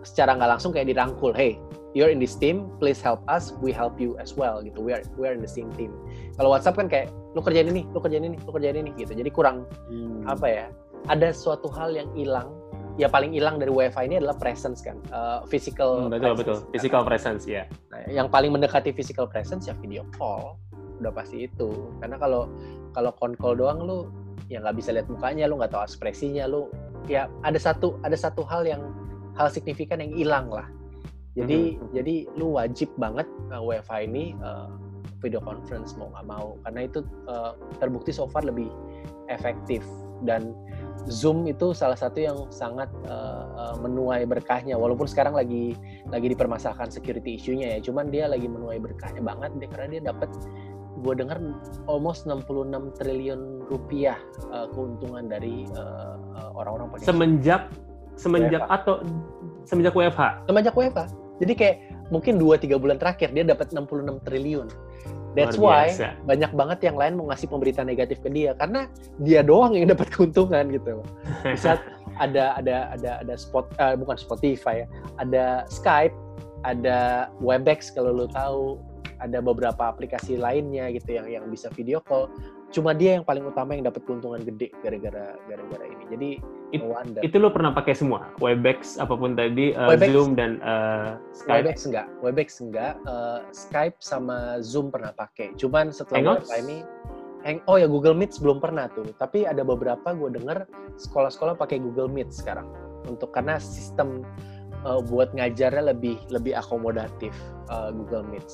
[0.05, 1.57] secara nggak langsung kayak dirangkul hey
[1.95, 4.83] you're in this team please help us we help you as well gitu.
[4.83, 5.95] We are we are in the same team.
[6.35, 9.15] Kalau WhatsApp kan kayak lu kerjain ini lu kerjain ini lu kerjain ini gitu.
[9.15, 10.27] Jadi kurang hmm.
[10.27, 10.67] apa ya
[11.09, 12.49] ada suatu hal yang hilang
[12.95, 16.07] ya paling hilang dari WiFi ini adalah presence kan, uh, physical.
[16.07, 17.09] Hmm, betul presence, betul, physical kan?
[17.11, 17.55] presence ya.
[17.55, 17.67] Yeah.
[17.91, 20.59] Nah, yang paling mendekati physical presence ya video call,
[21.03, 21.91] udah pasti itu.
[21.99, 22.47] Karena kalau
[22.95, 23.99] kalau call doang lu
[24.47, 26.71] ya nggak bisa lihat mukanya, lu nggak tahu ekspresinya, lu
[27.11, 28.83] ya ada satu ada satu hal yang
[29.35, 30.71] hal signifikan yang hilang lah.
[31.35, 31.91] Jadi mm-hmm.
[31.99, 34.71] jadi lu wajib banget uh, WiFi ini uh,
[35.19, 38.71] video conference mau nggak mau karena itu uh, terbukti so far lebih
[39.33, 39.83] efektif
[40.23, 40.55] dan
[41.11, 44.79] Zoom itu salah satu yang sangat uh, menuai berkahnya.
[44.79, 45.77] Walaupun sekarang lagi
[46.09, 47.79] lagi dipermasalahkan security isunya ya.
[47.85, 50.31] Cuman dia lagi menuai berkahnya banget dia karena dia dapat
[51.05, 51.37] gue dengar
[51.91, 54.17] almost 66 triliun rupiah
[54.49, 55.69] uh, keuntungan dari
[56.57, 57.69] orang-orang uh, semenjak
[58.17, 58.75] semenjak WFH.
[58.81, 58.95] atau
[59.69, 60.49] semenjak WFH?
[60.49, 61.01] Semenjak WFH.
[61.43, 61.77] Jadi kayak
[62.09, 64.69] mungkin 2-3 bulan terakhir dia dapat 66 triliun
[65.35, 65.91] That's why
[66.25, 68.87] banyak banget yang lain mau ngasih pemberitaan negatif ke dia karena
[69.21, 71.03] dia doang yang dapat keuntungan gitu.
[71.43, 71.79] Bisa
[72.25, 76.15] ada ada ada ada spot uh, bukan Spotify ya, ada Skype,
[76.63, 78.79] ada Webex kalau lo tahu,
[79.19, 82.31] ada beberapa aplikasi lainnya gitu yang yang bisa video call
[82.75, 86.05] cuma dia yang paling utama yang dapat keuntungan gede gara-gara gara-gara ini.
[86.11, 86.31] Jadi
[86.75, 86.83] It,
[87.23, 91.71] itu lo pernah pakai semua Webex apa pun tadi uh, Webex, Zoom dan uh, Skype.
[91.71, 95.55] Webex enggak, Webex enggak, uh, Skype sama Zoom pernah pakai.
[95.55, 96.79] Cuman setelah WiFi ini
[97.45, 99.05] Hang, oh ya Google Meet belum pernah tuh.
[99.21, 100.65] Tapi ada beberapa gue denger
[100.97, 102.65] sekolah-sekolah pakai Google Meet sekarang
[103.05, 104.25] untuk karena sistem
[104.83, 107.37] uh, buat ngajarnya lebih lebih akomodatif
[107.69, 108.49] uh, Google Meet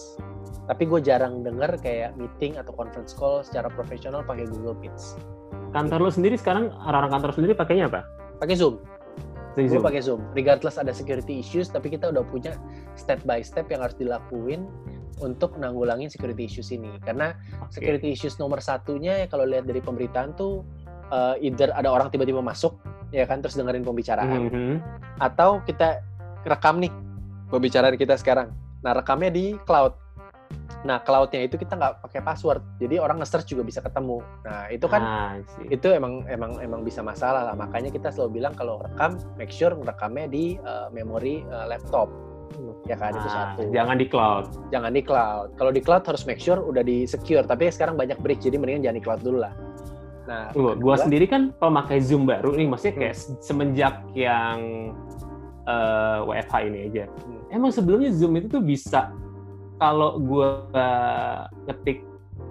[0.70, 4.94] tapi gue jarang denger kayak meeting atau conference call secara profesional pakai Google Meet.
[5.70, 8.02] Kantor lo sendiri sekarang orang-orang kantor sendiri pakainya apa?
[8.42, 8.82] Pakai Zoom.
[9.54, 10.22] gue pakai Zoom.
[10.34, 12.56] Regardless ada security issues, tapi kita udah punya
[12.98, 14.66] step by step yang harus dilakuin
[15.20, 16.96] untuk nanggulangin security issues ini.
[17.02, 17.82] Karena okay.
[17.82, 20.64] security issues nomor satunya ya kalau lihat dari pemberitaan tuh
[21.12, 22.78] uh, either ada orang tiba-tiba masuk,
[23.14, 24.74] ya kan, terus dengerin pembicaraan, mm -hmm.
[25.22, 26.00] atau kita
[26.46, 26.90] rekam nih
[27.52, 28.54] pembicaraan kita sekarang.
[28.80, 29.92] Nah rekamnya di cloud
[30.80, 34.24] Nah, cloudnya itu kita nggak pakai password, jadi orang nge-search juga bisa ketemu.
[34.48, 35.32] Nah, itu kan ah,
[35.68, 37.54] itu emang emang emang bisa masalah lah.
[37.54, 42.08] Makanya kita selalu bilang kalau rekam, make sure rekamnya di uh, memori uh, laptop.
[42.88, 43.60] Ya kan ah, itu satu.
[43.76, 44.44] Jangan di cloud.
[44.72, 45.48] Jangan di cloud.
[45.60, 47.44] Kalau di cloud harus make sure udah di secure.
[47.44, 49.52] Tapi sekarang banyak break, jadi mendingan jangan di cloud dulu lah.
[50.24, 53.36] Nah, gua, gua sendiri kan pemakai Zoom baru nih, maksudnya kayak hmm.
[53.42, 54.58] semenjak yang
[55.68, 57.04] uh, eh, WFH ini aja.
[57.10, 57.40] Hmm.
[57.50, 59.10] Emang sebelumnya Zoom itu tuh bisa
[59.80, 60.48] kalau gue
[61.66, 62.04] ngetik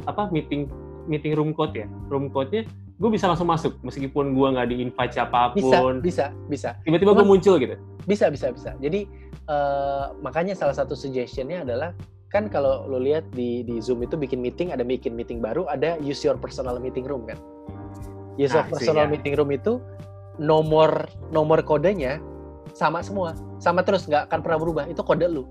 [0.09, 0.65] apa meeting
[1.05, 2.65] meeting room code ya room code-nya
[2.99, 5.63] gue bisa langsung masuk meskipun gue nggak di invite siapa pun.
[5.63, 6.69] Bisa bisa bisa.
[6.83, 7.79] Tiba-tiba gue muncul gitu.
[8.03, 8.75] Bisa bisa bisa.
[8.83, 9.07] Jadi
[9.47, 11.95] uh, makanya salah satu suggestionnya adalah
[12.27, 15.97] kan kalau lo lihat di di zoom itu bikin meeting ada bikin meeting baru ada
[16.03, 17.39] use your personal meeting room kan?
[18.35, 19.11] Use your ah, personal ya.
[19.15, 19.79] meeting room itu
[20.35, 22.19] nomor nomor kodenya
[22.75, 23.31] sama semua.
[23.63, 24.83] Sama terus nggak akan pernah berubah.
[24.91, 25.47] Itu kode lu.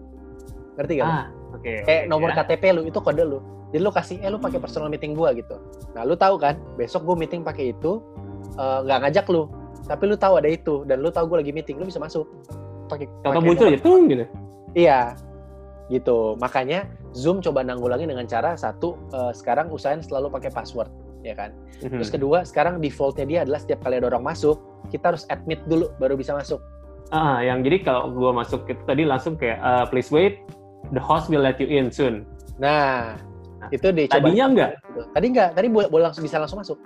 [0.77, 1.09] Ngerti gak?
[1.09, 1.27] Ah,
[1.61, 2.45] Okay, kayak okay, nomor ya.
[2.45, 3.39] KTP lu itu kode lu.
[3.69, 5.61] Jadi lu kasih eh lu pakai personal meeting gua gitu.
[5.93, 8.01] Nah, lu tahu kan, besok gua meeting pakai itu
[8.57, 9.51] eh, nggak uh, ngajak lu,
[9.85, 12.25] tapi lu tahu ada itu dan lu tahu gua lagi meeting, lu bisa masuk.
[12.89, 14.25] Pakai Kalau muncul aja tuh gitu.
[14.73, 15.19] Iya.
[15.93, 16.37] Gitu.
[16.41, 20.89] Makanya Zoom coba nanggulangi dengan cara satu uh, sekarang usahain selalu pakai password
[21.27, 21.51] ya kan.
[21.83, 21.99] Mm-hmm.
[21.99, 24.59] Terus kedua, sekarang defaultnya dia adalah setiap kali ada orang masuk,
[24.91, 26.63] kita harus admit dulu baru bisa masuk.
[27.09, 30.45] Ah, yang jadi kalau gua masuk itu tadi langsung kayak uh, please wait,
[30.95, 32.25] the host will let you in soon.
[32.59, 33.17] Nah,
[33.63, 34.07] nah itu deh.
[34.09, 34.71] Tadinya enggak?
[35.15, 36.79] Tadi enggak, tadi boleh, boleh langsung bisa langsung masuk.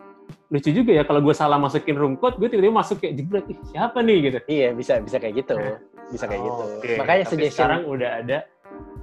[0.52, 4.04] Lucu juga ya kalau gue salah masukin room code, gue tiba-tiba masuk kayak jebret, siapa
[4.04, 4.38] nih gitu.
[4.52, 5.56] Iya, bisa bisa kayak gitu.
[5.56, 5.80] Nah.
[6.12, 6.64] Bisa kayak oh, gitu.
[6.84, 6.96] Okay.
[7.00, 8.38] Makanya Tapi suggestion sekarang udah ada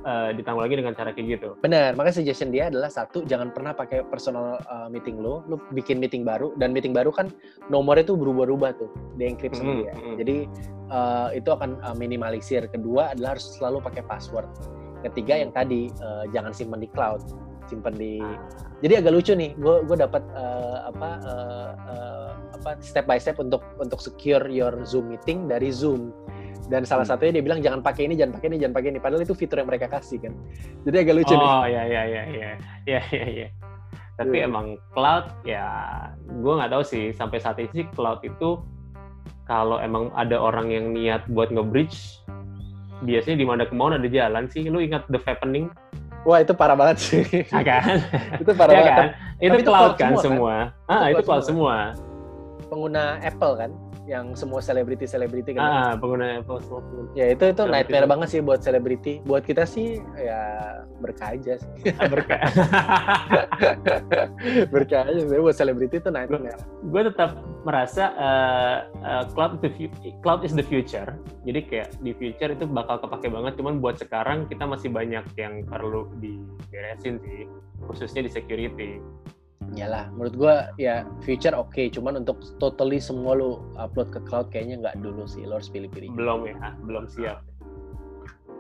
[0.10, 1.50] uh, ditanggung lagi dengan cara kayak gitu.
[1.62, 6.02] Benar, makanya suggestion dia adalah satu jangan pernah pakai personal uh, meeting lo, lo bikin
[6.02, 7.30] meeting baru dan meeting baru kan
[7.70, 8.90] nomornya tuh berubah-ubah tuh,
[9.22, 9.86] di encrypt mm -hmm.
[9.86, 9.94] ya.
[10.26, 10.38] Jadi
[10.90, 12.66] uh, itu akan uh, minimalisir.
[12.74, 14.50] Kedua adalah harus selalu pakai password
[15.04, 17.24] ketiga yang tadi uh, jangan simpan di cloud
[17.70, 18.36] simpan di ah.
[18.82, 23.38] jadi agak lucu nih gue gue dapat uh, apa uh, uh, apa step by step
[23.38, 26.10] untuk untuk secure your zoom meeting dari zoom
[26.68, 27.12] dan salah hmm.
[27.16, 29.58] satunya dia bilang jangan pakai ini jangan pakai ini jangan pakai ini padahal itu fitur
[29.64, 30.34] yang mereka kasih kan
[30.84, 32.50] jadi agak lucu oh, nih oh ya ya ya ya
[32.84, 33.48] ya ya ya
[34.20, 34.48] tapi yeah.
[34.52, 35.66] emang cloud ya
[36.28, 38.60] gue nggak tahu sih sampai saat ini sih cloud itu
[39.50, 42.22] kalau emang ada orang yang niat buat nge-bridge
[43.04, 44.68] biasanya di mana kemauan ada jalan sih.
[44.68, 45.72] Lu ingat The Fappening?
[46.28, 47.24] Wah itu parah banget sih.
[47.56, 48.04] Ya kan?
[48.38, 48.94] itu parah ya banget.
[48.94, 49.08] Kan?
[49.40, 50.56] Itu, itu cloud kan semua.
[50.84, 50.92] Kan?
[50.92, 51.78] Ah, itu, itu cloud semua.
[51.96, 52.68] semua.
[52.68, 53.72] Pengguna Apple kan?
[54.10, 55.62] Yang semua selebriti selebriti kan.
[55.62, 56.82] Ah pengguna Apple semua
[57.14, 59.22] ya itu itu nightmare banget sih buat selebriti.
[59.22, 60.42] Buat kita sih ya
[60.98, 61.94] berkah aja sih.
[62.02, 62.40] Ah, berkah.
[64.74, 65.38] Berkah aja sih.
[65.38, 66.58] Buat selebriti itu nightmare.
[66.90, 69.70] Gue tetap merasa uh, uh, cloud the
[70.26, 71.14] cloud is the future.
[71.46, 73.62] Jadi kayak di future itu bakal kepake banget.
[73.62, 77.46] Cuman buat sekarang kita masih banyak yang perlu diberesin sih.
[77.86, 78.98] Khususnya di security
[79.78, 81.94] Iyalah, menurut gue ya future oke, okay.
[81.94, 86.10] cuman untuk totally semua lu upload ke cloud kayaknya nggak dulu sih, lo harus pilih-pilih.
[86.18, 87.46] Belum ya, belum siap.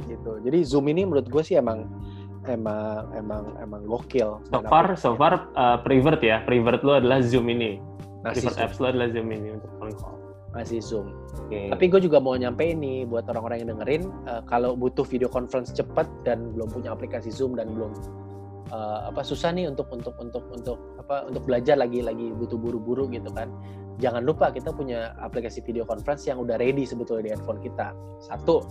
[0.05, 0.31] Gitu.
[0.45, 1.89] Jadi Zoom ini menurut gue sih emang
[2.45, 4.39] emang emang emang gokil.
[4.53, 7.81] So far, so far uh, private ya, private lo adalah Zoom ini.
[8.21, 8.65] Masih private Zoom.
[8.69, 10.15] apps lo adalah Zoom ini untuk phone call.
[10.49, 11.13] Masih Zoom.
[11.45, 11.69] Okay.
[11.69, 15.69] Tapi gue juga mau nyampe ini buat orang-orang yang dengerin, uh, kalau butuh video conference
[15.73, 17.93] cepat dan belum punya aplikasi Zoom dan belum
[18.71, 23.09] uh, apa susah nih untuk untuk untuk untuk apa untuk belajar lagi lagi butuh buru-buru
[23.11, 23.49] gitu kan.
[23.99, 27.91] Jangan lupa kita punya aplikasi video conference yang udah ready sebetulnya di handphone kita.
[28.23, 28.63] Satu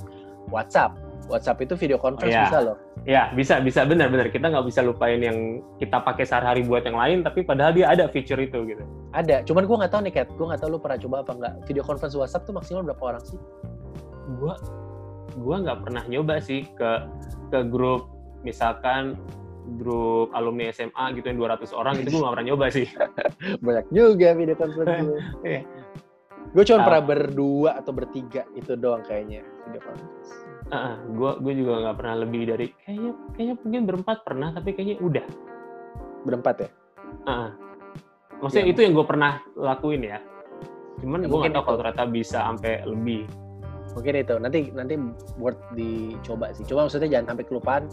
[0.49, 0.97] WhatsApp.
[1.29, 2.49] WhatsApp itu video conference ya.
[2.49, 2.77] bisa loh.
[3.05, 3.85] Ya bisa bisa.
[3.85, 7.93] Benar-benar kita nggak bisa lupain yang kita pakai sehari-hari buat yang lain tapi padahal dia
[7.93, 8.81] ada feature itu gitu.
[9.13, 9.45] Ada.
[9.45, 10.29] Cuman gue nggak tahu nih Kat.
[10.33, 11.55] Gue nggak tahu lu pernah coba apa nggak.
[11.69, 13.37] Video conference WhatsApp tuh maksimal berapa orang sih?
[14.41, 14.55] Gue
[15.37, 16.91] gue nggak pernah nyoba sih ke
[17.53, 18.09] ke grup.
[18.41, 19.21] Misalkan
[19.77, 22.87] grup alumni SMA gitu yang 200 orang itu gue gak pernah nyoba sih.
[23.65, 25.13] Banyak juga video conference
[25.45, 25.63] yeah.
[26.57, 30.29] Gue cuma uh, pernah berdua atau bertiga itu doang kayaknya video conference.
[30.69, 34.97] Uh, gue gue juga nggak pernah lebih dari kayaknya kayaknya mungkin berempat pernah tapi kayaknya
[35.05, 35.27] udah.
[36.25, 36.69] Berempat ya?
[37.29, 37.51] Uh,
[38.41, 38.73] maksudnya ya.
[38.73, 40.19] itu yang gue pernah lakuin ya.
[41.05, 43.29] Cuman ya, gue nggak tahu kalau ternyata bisa sampai lebih
[43.99, 44.95] mungkin itu nanti nanti
[45.41, 47.85] buat dicoba sih coba maksudnya jangan sampai kelupaan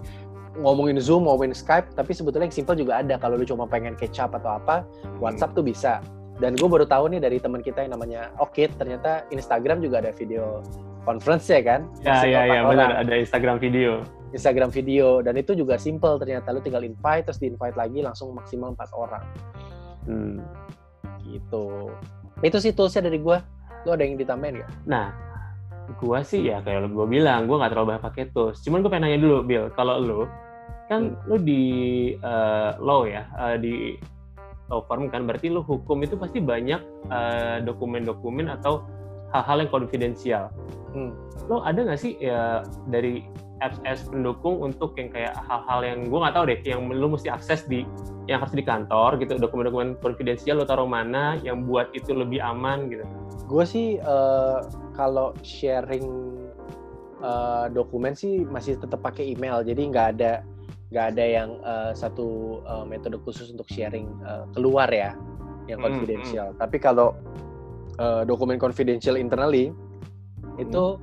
[0.59, 3.19] ngomongin Zoom, ngomongin Skype, tapi sebetulnya yang simple juga ada.
[3.19, 4.87] Kalau lu cuma pengen catch up atau apa,
[5.19, 5.59] WhatsApp hmm.
[5.59, 5.93] tuh bisa.
[6.35, 10.11] dan gue baru tahu nih dari teman kita yang namanya Okit ternyata Instagram juga ada
[10.11, 10.59] video
[11.07, 14.03] conference ya kan ya ya ya benar ada Instagram video
[14.35, 18.35] Instagram video dan itu juga simple ternyata lu tinggal invite terus di invite lagi langsung
[18.35, 19.23] maksimal empat orang
[20.09, 20.43] hmm.
[21.29, 21.93] gitu
[22.43, 23.37] itu sih toolsnya dari gue
[23.87, 24.71] lu ada yang ditambahin gak?
[24.83, 25.15] nah
[25.85, 29.05] gue sih ya kayak gue bilang gue nggak terlalu banyak pakai tools cuman gue pengen
[29.07, 30.21] nanya dulu Bill kalau lu
[30.85, 31.27] kan hmm.
[31.29, 31.63] lu di
[32.21, 33.97] uh, law ya uh, di
[34.69, 36.81] law firm kan berarti lu hukum itu pasti banyak
[37.61, 38.81] dokumen dokumen-dokumen atau
[39.29, 40.49] hal-hal yang konfidensial.
[40.95, 41.13] Hmm.
[41.45, 43.21] Lo ada nggak sih ya dari
[43.63, 47.63] apps-apps pendukung untuk yang kayak hal-hal yang gue nggak tahu deh yang lu mesti akses
[47.67, 47.87] di
[48.25, 52.91] yang harus di kantor gitu dokumen-dokumen konfidensial lo taruh mana yang buat itu lebih aman
[52.91, 53.05] gitu
[53.45, 54.65] gue sih uh,
[54.97, 56.35] kalau sharing
[57.21, 60.43] uh, dokumen sih masih tetap pakai email jadi nggak ada
[60.95, 65.11] nggak ada yang uh, satu uh, metode khusus untuk sharing uh, keluar ya
[65.67, 66.55] yang confidential.
[66.55, 66.61] Hmm, hmm.
[66.63, 67.11] Tapi kalau
[67.99, 70.63] uh, dokumen confidential internally hmm.
[70.63, 70.95] itu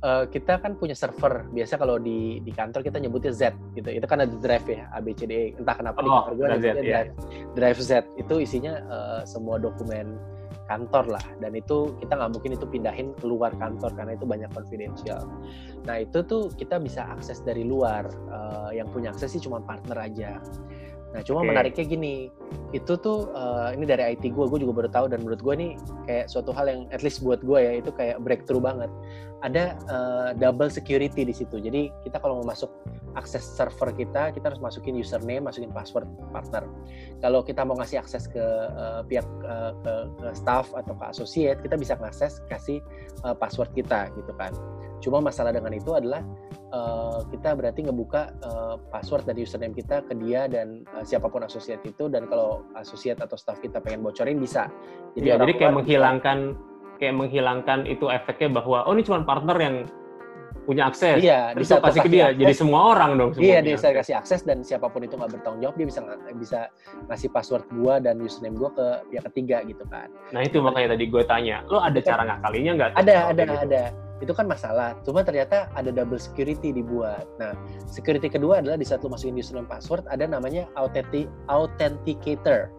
[0.00, 1.44] uh, kita kan punya server.
[1.52, 3.92] Biasa kalau di di kantor kita nyebutnya Z gitu.
[3.92, 5.44] Itu kan ada drive ya, A B C D E.
[5.60, 6.88] Entah kenapa oh, di kantor gue ada Z, drive.
[6.88, 7.04] Yeah.
[7.52, 10.16] Drive Z itu isinya uh, semua dokumen
[10.68, 15.22] kantor lah dan itu kita nggak mungkin itu pindahin keluar kantor karena itu banyak confidential.
[15.84, 18.08] Nah itu tuh kita bisa akses dari luar.
[18.28, 20.42] Uh, yang punya akses sih cuma partner aja.
[21.14, 21.54] Nah, cuma okay.
[21.54, 22.14] menariknya gini,
[22.74, 25.70] itu tuh uh, ini dari IT gue, gue juga baru tahu dan menurut gue nih
[26.10, 28.90] kayak suatu hal yang at least buat gue ya itu kayak breakthrough banget.
[29.44, 31.60] Ada uh, double security di situ.
[31.60, 32.72] Jadi kita kalau mau masuk
[33.14, 36.66] akses server kita, kita harus masukin username, masukin password partner.
[37.22, 38.42] Kalau kita mau ngasih akses ke
[38.74, 42.82] uh, pihak uh, ke, ke staff atau ke associate, kita bisa ngakses kasih
[43.22, 44.50] uh, password kita gitu kan.
[45.04, 46.24] Cuma masalah dengan itu adalah
[46.72, 51.44] uh, kita berarti ngebuka uh, password dan username kita ke dia dan uh, siapa pun
[51.46, 54.72] asosiat itu dan kalau asosiat atau staff kita pengen bocorin bisa.
[55.14, 56.38] Jadi, ya, jadi kayak menghilangkan.
[56.98, 59.76] Kayak menghilangkan itu efeknya bahwa oh ini cuma partner yang
[60.64, 61.20] punya akses.
[61.20, 62.24] Iya, Terus bisa kasih ke dia.
[62.32, 62.40] Akses.
[62.40, 63.30] Jadi semua orang dong.
[63.36, 66.00] Semua iya, dia bisa kasih akses dan siapa pun itu nggak bertanggung jawab dia bisa
[66.40, 66.60] bisa
[67.12, 70.08] ngasih password gua dan username gua ke pihak ketiga gitu kan.
[70.32, 72.90] Nah itu makanya tadi gue tanya, lo ada kan, cara ngakalinya nggak?
[72.96, 73.56] Ada, ada, gitu?
[73.68, 73.82] ada.
[74.24, 74.96] Itu kan masalah.
[75.04, 77.28] Cuma ternyata ada double security dibuat.
[77.36, 77.52] Nah,
[77.84, 82.72] security kedua adalah di saat lo masukin username password ada namanya authentic authenticator.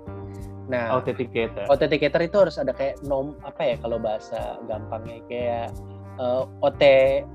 [0.65, 1.69] Nah, authenticator.
[1.69, 5.69] Authenticator itu harus ada kayak nom apa ya kalau bahasa gampangnya kayak
[6.19, 6.83] uh, OT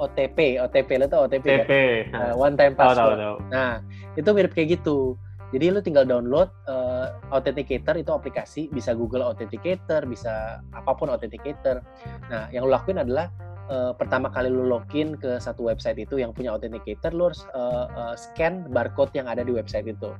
[0.00, 1.72] OTP OTP lo tau OTP OTP
[2.10, 2.34] kan?
[2.36, 3.16] one time password.
[3.16, 3.50] Tau, tau, tau.
[3.52, 3.72] Nah
[4.16, 5.14] itu mirip kayak gitu.
[5.50, 11.82] Jadi lo tinggal download uh, Authenticator itu aplikasi bisa Google Authenticator bisa apa pun Authenticator.
[12.30, 13.30] Nah yang lo lakuin adalah
[13.66, 17.90] uh, pertama kali lo login ke satu website itu yang punya Authenticator lo harus uh,
[17.90, 20.14] uh, scan barcode yang ada di website itu.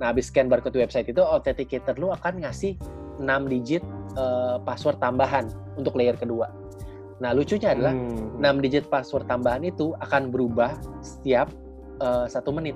[0.00, 2.74] Nah habis scan barcode di website itu Authenticator lo akan ngasih
[3.20, 3.84] 6 digit
[4.16, 6.48] uh, password tambahan untuk layer kedua.
[7.20, 8.40] Nah, lucunya adalah hmm.
[8.40, 10.72] 6 digit password tambahan itu akan berubah
[11.04, 11.52] setiap
[12.00, 12.74] uh, satu menit.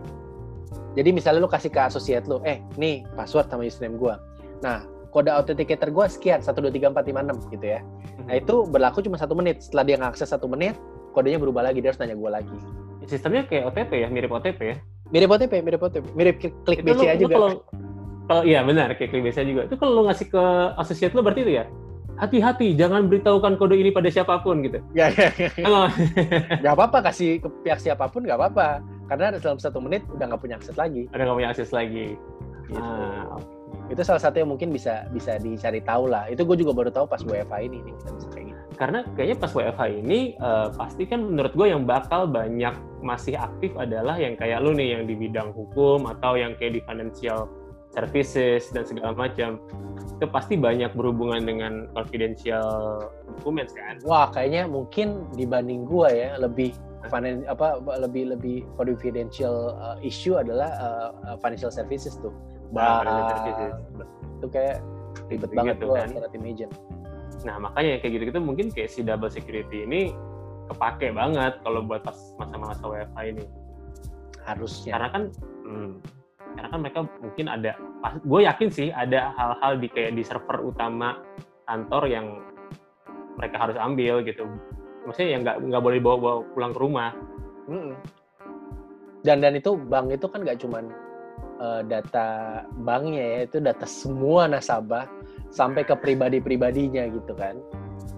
[0.94, 4.14] Jadi misalnya lu kasih ke associate lu, eh nih password sama username gue.
[4.62, 7.80] Nah, kode authenticator gue sekian, 1, 2, 3, 4, 5, 6 gitu ya.
[7.80, 8.24] Hmm.
[8.28, 9.64] Nah itu berlaku cuma satu menit.
[9.64, 10.76] Setelah dia ngakses satu menit,
[11.16, 12.58] kodenya berubah lagi, dia harus nanya gue lagi.
[13.06, 14.76] Sistemnya kayak OTP ya, mirip OTP ya?
[15.12, 16.04] Mirip OTP, mirip OTP.
[16.16, 17.34] Mirip klik BCA juga.
[17.36, 17.50] Kalau,
[18.24, 19.62] kalau iya benar, kayak klik BCA juga.
[19.68, 20.44] Itu kalau lu ngasih ke
[20.80, 21.64] associate lu berarti itu ya?
[22.14, 24.78] hati-hati jangan beritahukan kode ini pada siapa pun gitu.
[24.94, 25.50] Ya, ya, ya.
[26.64, 30.40] Gak apa-apa kasih ke pihak siapa pun gak apa-apa karena dalam satu menit udah nggak
[30.40, 31.10] punya akses lagi.
[31.12, 32.16] Udah nggak punya akses lagi.
[32.70, 32.80] Gitu.
[32.80, 33.36] Ah,
[33.92, 36.24] Itu salah satu yang mungkin bisa bisa dicari tahu lah.
[36.32, 38.53] Itu gue juga baru tahu pas WFH ini nih kita bisa kayak gitu.
[38.74, 43.70] Karena kayaknya pas WFH ini uh, pasti kan menurut gue yang bakal banyak masih aktif
[43.78, 47.46] adalah yang kayak lu nih yang di bidang hukum atau yang kayak di financial
[47.94, 49.62] services dan segala macam.
[50.18, 52.98] Itu pasti banyak berhubungan dengan confidential
[53.38, 54.02] documents kan?
[54.02, 56.74] Wah kayaknya mungkin dibanding gua ya lebih
[57.06, 62.34] finan, apa lebih lebih confidential uh, issue adalah uh, financial services tuh.
[62.74, 63.72] Bah, financial services.
[64.42, 64.76] Itu kayak
[65.30, 66.08] ribet gitu banget tuh kan.
[66.34, 66.70] imagine
[67.44, 70.16] nah makanya kayak gitu-gitu mungkin kayak si double security ini
[70.72, 73.44] kepake banget kalau buat pas masa-masa WFH ini.
[74.44, 74.92] Harusnya.
[74.96, 75.22] Karena kan
[75.64, 75.92] hmm,
[76.54, 77.72] karena kan mereka mungkin ada
[78.22, 81.20] gue yakin sih ada hal-hal di kayak di server utama
[81.68, 82.26] kantor yang
[83.36, 84.48] mereka harus ambil gitu.
[85.04, 87.10] Maksudnya yang nggak nggak boleh bawa, bawa pulang ke rumah.
[89.24, 90.84] Dan dan itu bank itu kan nggak cuman
[91.60, 95.08] uh, data banknya ya itu data semua nasabah
[95.54, 97.54] sampai ke pribadi-pribadinya gitu kan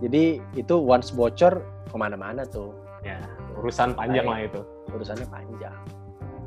[0.00, 2.72] jadi itu once bocor ke mana-mana tuh
[3.04, 3.20] ya
[3.60, 4.60] urusan panjang lah itu
[4.96, 5.76] urusannya panjang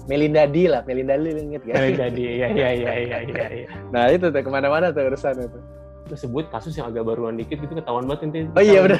[0.09, 1.77] Melinda D lah, Melinda D inget gak?
[1.77, 2.91] Melinda D, iya iya iya
[3.29, 3.67] iya iya.
[3.93, 5.61] Nah itu tuh ke mana-mana tuh urusan itu.
[6.09, 8.39] lu sebut kasus yang agak baruan dikit gitu ketahuan banget nanti.
[8.57, 8.97] Oh iya benar.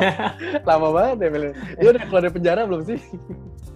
[0.72, 1.52] Lama banget ya Melin.
[1.76, 2.98] Dia udah keluar dari penjara belum sih?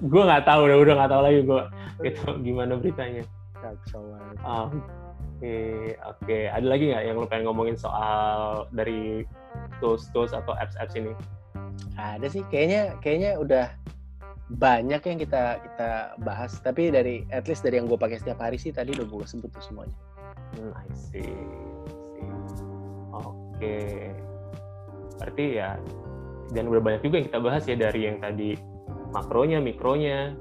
[0.01, 1.62] gue nggak tahu udah udah nggak tahu lagi gue
[2.09, 3.28] gitu gimana beritanya.
[3.61, 4.37] Kacau banget.
[5.37, 6.39] Oke oke.
[6.49, 9.28] Ada lagi nggak yang lu pengen ngomongin soal dari
[9.84, 11.12] tools-tools atau apps-apps ini?
[12.01, 13.68] Ada sih kayaknya kayaknya udah
[14.57, 15.91] banyak yang kita kita
[16.24, 19.28] bahas tapi dari at least dari yang gue pakai setiap hari sih tadi udah gue
[19.28, 19.97] sebut tuh semuanya.
[20.57, 21.20] Hmm, I see.
[21.20, 22.72] I see.
[23.12, 23.76] Oke.
[25.20, 25.76] Berarti ya
[26.55, 28.57] dan udah banyak juga yang kita bahas ya dari yang tadi
[29.12, 30.32] makronya, mikronya.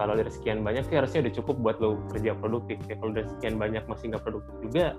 [0.00, 2.80] Kalau dari sekian banyak sih harusnya udah cukup buat lo kerja produktif.
[2.88, 4.96] Ya kalau dari sekian banyak masih nggak produktif juga,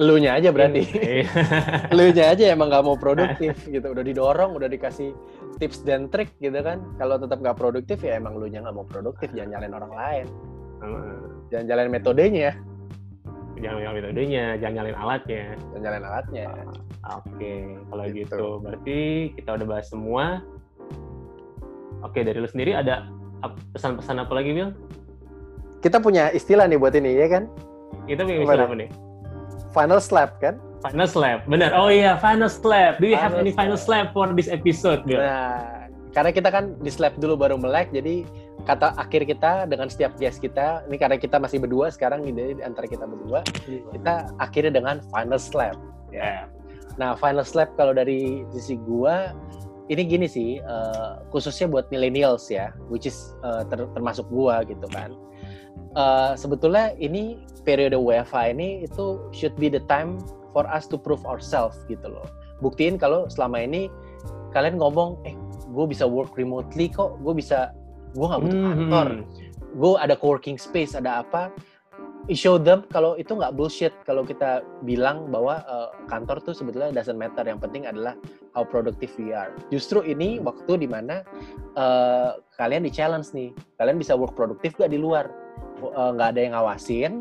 [0.00, 0.80] Lu nya aja berarti.
[0.96, 1.28] Iya.
[1.96, 3.84] Lu nya aja emang nggak mau produktif gitu.
[3.92, 5.12] Udah didorong, udah dikasih
[5.60, 6.80] tips dan trik gitu kan.
[6.96, 9.28] Kalau tetap nggak produktif ya emang lu nya nggak mau produktif.
[9.36, 10.26] Jangan nyalain orang lain.
[11.52, 12.52] Jangan nyalain metodenya.
[13.60, 15.44] jangan nyalain metodenya, jangan nyalain alatnya.
[15.52, 16.46] Jangan nyalain alatnya.
[17.12, 17.52] Oke,
[17.92, 18.16] kalau Gitu.
[18.24, 18.46] gitu.
[18.64, 19.00] berarti
[19.36, 20.24] kita udah bahas semua.
[22.00, 23.04] Oke, dari lu sendiri ada
[23.74, 24.70] pesan-pesan apa lagi, Bill?
[25.80, 27.48] Kita punya istilah nih buat ini ya kan.
[28.04, 28.88] Kita punya istilah apa nih?
[29.72, 30.60] Final slap kan.
[30.80, 31.76] Final slap, benar.
[31.76, 32.96] Oh iya, final slap.
[33.00, 35.20] Do you have Final any final slap for this episode, Bill?
[35.20, 38.24] Nah, karena kita kan di slap dulu baru melek, jadi
[38.64, 42.62] kata akhir kita dengan setiap guest kita, ini karena kita masih berdua sekarang, jadi di
[42.64, 43.44] antara kita berdua,
[43.92, 45.76] kita akhirnya dengan final slap.
[46.08, 46.48] Ya.
[46.98, 49.36] Nah, final slap kalau dari sisi gua,
[49.90, 54.86] ini gini sih, eh, khususnya buat millennials ya, which is eh, ter- termasuk gua gitu
[54.94, 55.10] kan.
[55.98, 60.22] Eh, sebetulnya ini periode WFH ini itu should be the time
[60.54, 62.26] for us to prove ourselves gitu loh.
[62.62, 63.90] Buktiin kalau selama ini
[64.54, 65.34] kalian ngomong, eh,
[65.70, 67.74] gue bisa work remotely kok, gue bisa,
[68.14, 69.08] gue nggak butuh Hmm, kantor,
[69.78, 71.54] gue ada co-working space, ada apa,
[72.34, 77.18] show them kalau itu nggak bullshit kalau kita bilang bahwa uh, kantor tuh sebetulnya doesn't
[77.18, 78.14] matter yang penting adalah
[78.54, 79.54] how productive we are.
[79.70, 81.22] Justru ini waktu di mana
[81.78, 85.30] uh, kalian di challenge nih kalian bisa work produktif gak di luar?
[85.80, 87.12] Uh, nggak ada yang ngawasin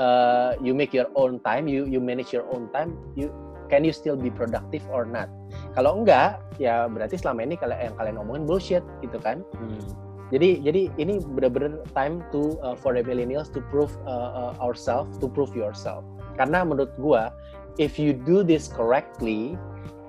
[0.00, 3.28] uh, you make your own time you you manage your own time you
[3.68, 5.28] can you still be productive or not?
[5.76, 9.44] Kalau enggak ya berarti selama ini kalian yang kalian omongin bullshit gitu kan?
[9.60, 10.07] Hmm.
[10.28, 15.16] Jadi jadi ini benar-benar time to uh, for the millennials to prove uh, uh, ourselves,
[15.18, 16.04] to prove yourself.
[16.36, 17.32] Karena menurut gua,
[17.80, 19.56] if you do this correctly,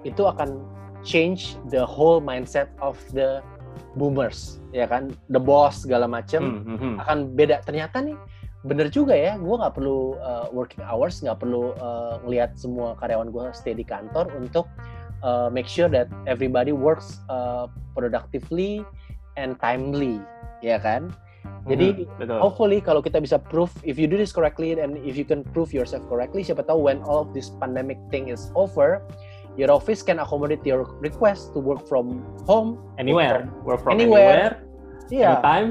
[0.04, 0.60] itu akan
[1.08, 3.40] change the whole mindset of the
[3.96, 5.16] boomers, ya kan?
[5.32, 6.96] The boss segala macem Hmm, hmm, hmm.
[7.00, 7.64] akan beda.
[7.64, 8.20] Ternyata nih
[8.68, 13.32] bener juga ya, gua nggak perlu uh, working hours, nggak perlu uh, ngelihat semua karyawan
[13.32, 14.68] gua stay di kantor untuk
[15.24, 18.84] uh, make sure that everybody works uh, productively
[19.40, 20.20] and timely,
[20.60, 21.08] ya kan?
[21.66, 22.38] Jadi Hmm, betul.
[22.44, 25.72] hopefully kalau kita bisa prove if you do this correctly and if you can prove
[25.72, 29.00] yourself correctly, siapa tahu when all of this pandemic thing is over,
[29.56, 32.76] your office can accommodate your request to work from home.
[33.00, 34.60] anywhere, work from Anywhere.
[34.60, 35.68] anywhere, Iya, anytime.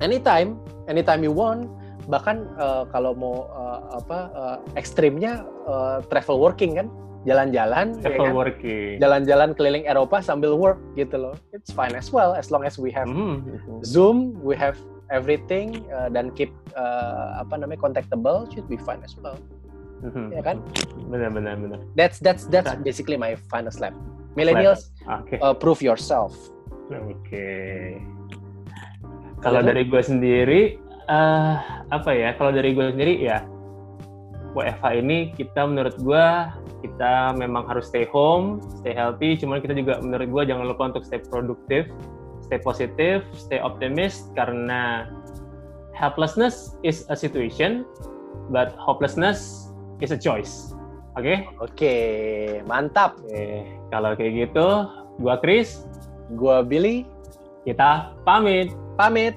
[0.00, 0.48] anytime,
[0.88, 1.68] anytime you want.
[2.06, 6.86] Bahkan uh, kalau mau uh, apa uh, ekstrimnya uh, travel working kan,
[7.26, 8.30] jalan-jalan, ya kan?
[8.32, 8.96] working.
[9.02, 11.34] jalan-jalan keliling Eropa sambil work gitu loh.
[11.50, 13.42] It's fine as well as long as we have Hmm.
[13.82, 14.78] Zoom, we have
[15.10, 19.36] everything uh, dan keep uh, apa namanya contactable should be fine as well.
[20.06, 20.30] Hmm.
[20.30, 20.62] Ya kan?
[21.10, 21.80] Benar, benar.
[21.98, 22.86] That's that's that's Right.
[22.86, 23.92] basically my final slap.
[24.36, 25.40] Millennials, Oke.
[25.40, 26.36] uh, prove yourself.
[26.92, 27.96] Oke.
[29.40, 30.60] Kalau Kalau dari gue sendiri,
[31.08, 31.54] eh
[31.88, 32.36] apa ya?
[32.36, 33.40] Kalau dari gue sendiri ya,
[34.56, 36.26] WFH ini kita menurut gue
[36.80, 39.36] kita memang harus stay home, stay healthy.
[39.36, 41.92] Cuman kita juga menurut gue jangan lupa untuk stay produktif,
[42.40, 45.12] stay positif, stay optimist karena
[45.92, 47.84] helplessness is a situation,
[48.48, 49.68] but hopelessness
[50.00, 50.72] is a choice.
[51.20, 51.44] Oke?
[51.60, 51.94] Oke,
[52.64, 53.20] mantap.
[53.28, 53.68] Oke.
[53.92, 54.66] Kalau kayak gitu,
[55.20, 55.84] gua Chris,
[56.34, 57.06] Gua Billy,
[57.62, 58.74] kita pamit.
[58.98, 59.36] pamit.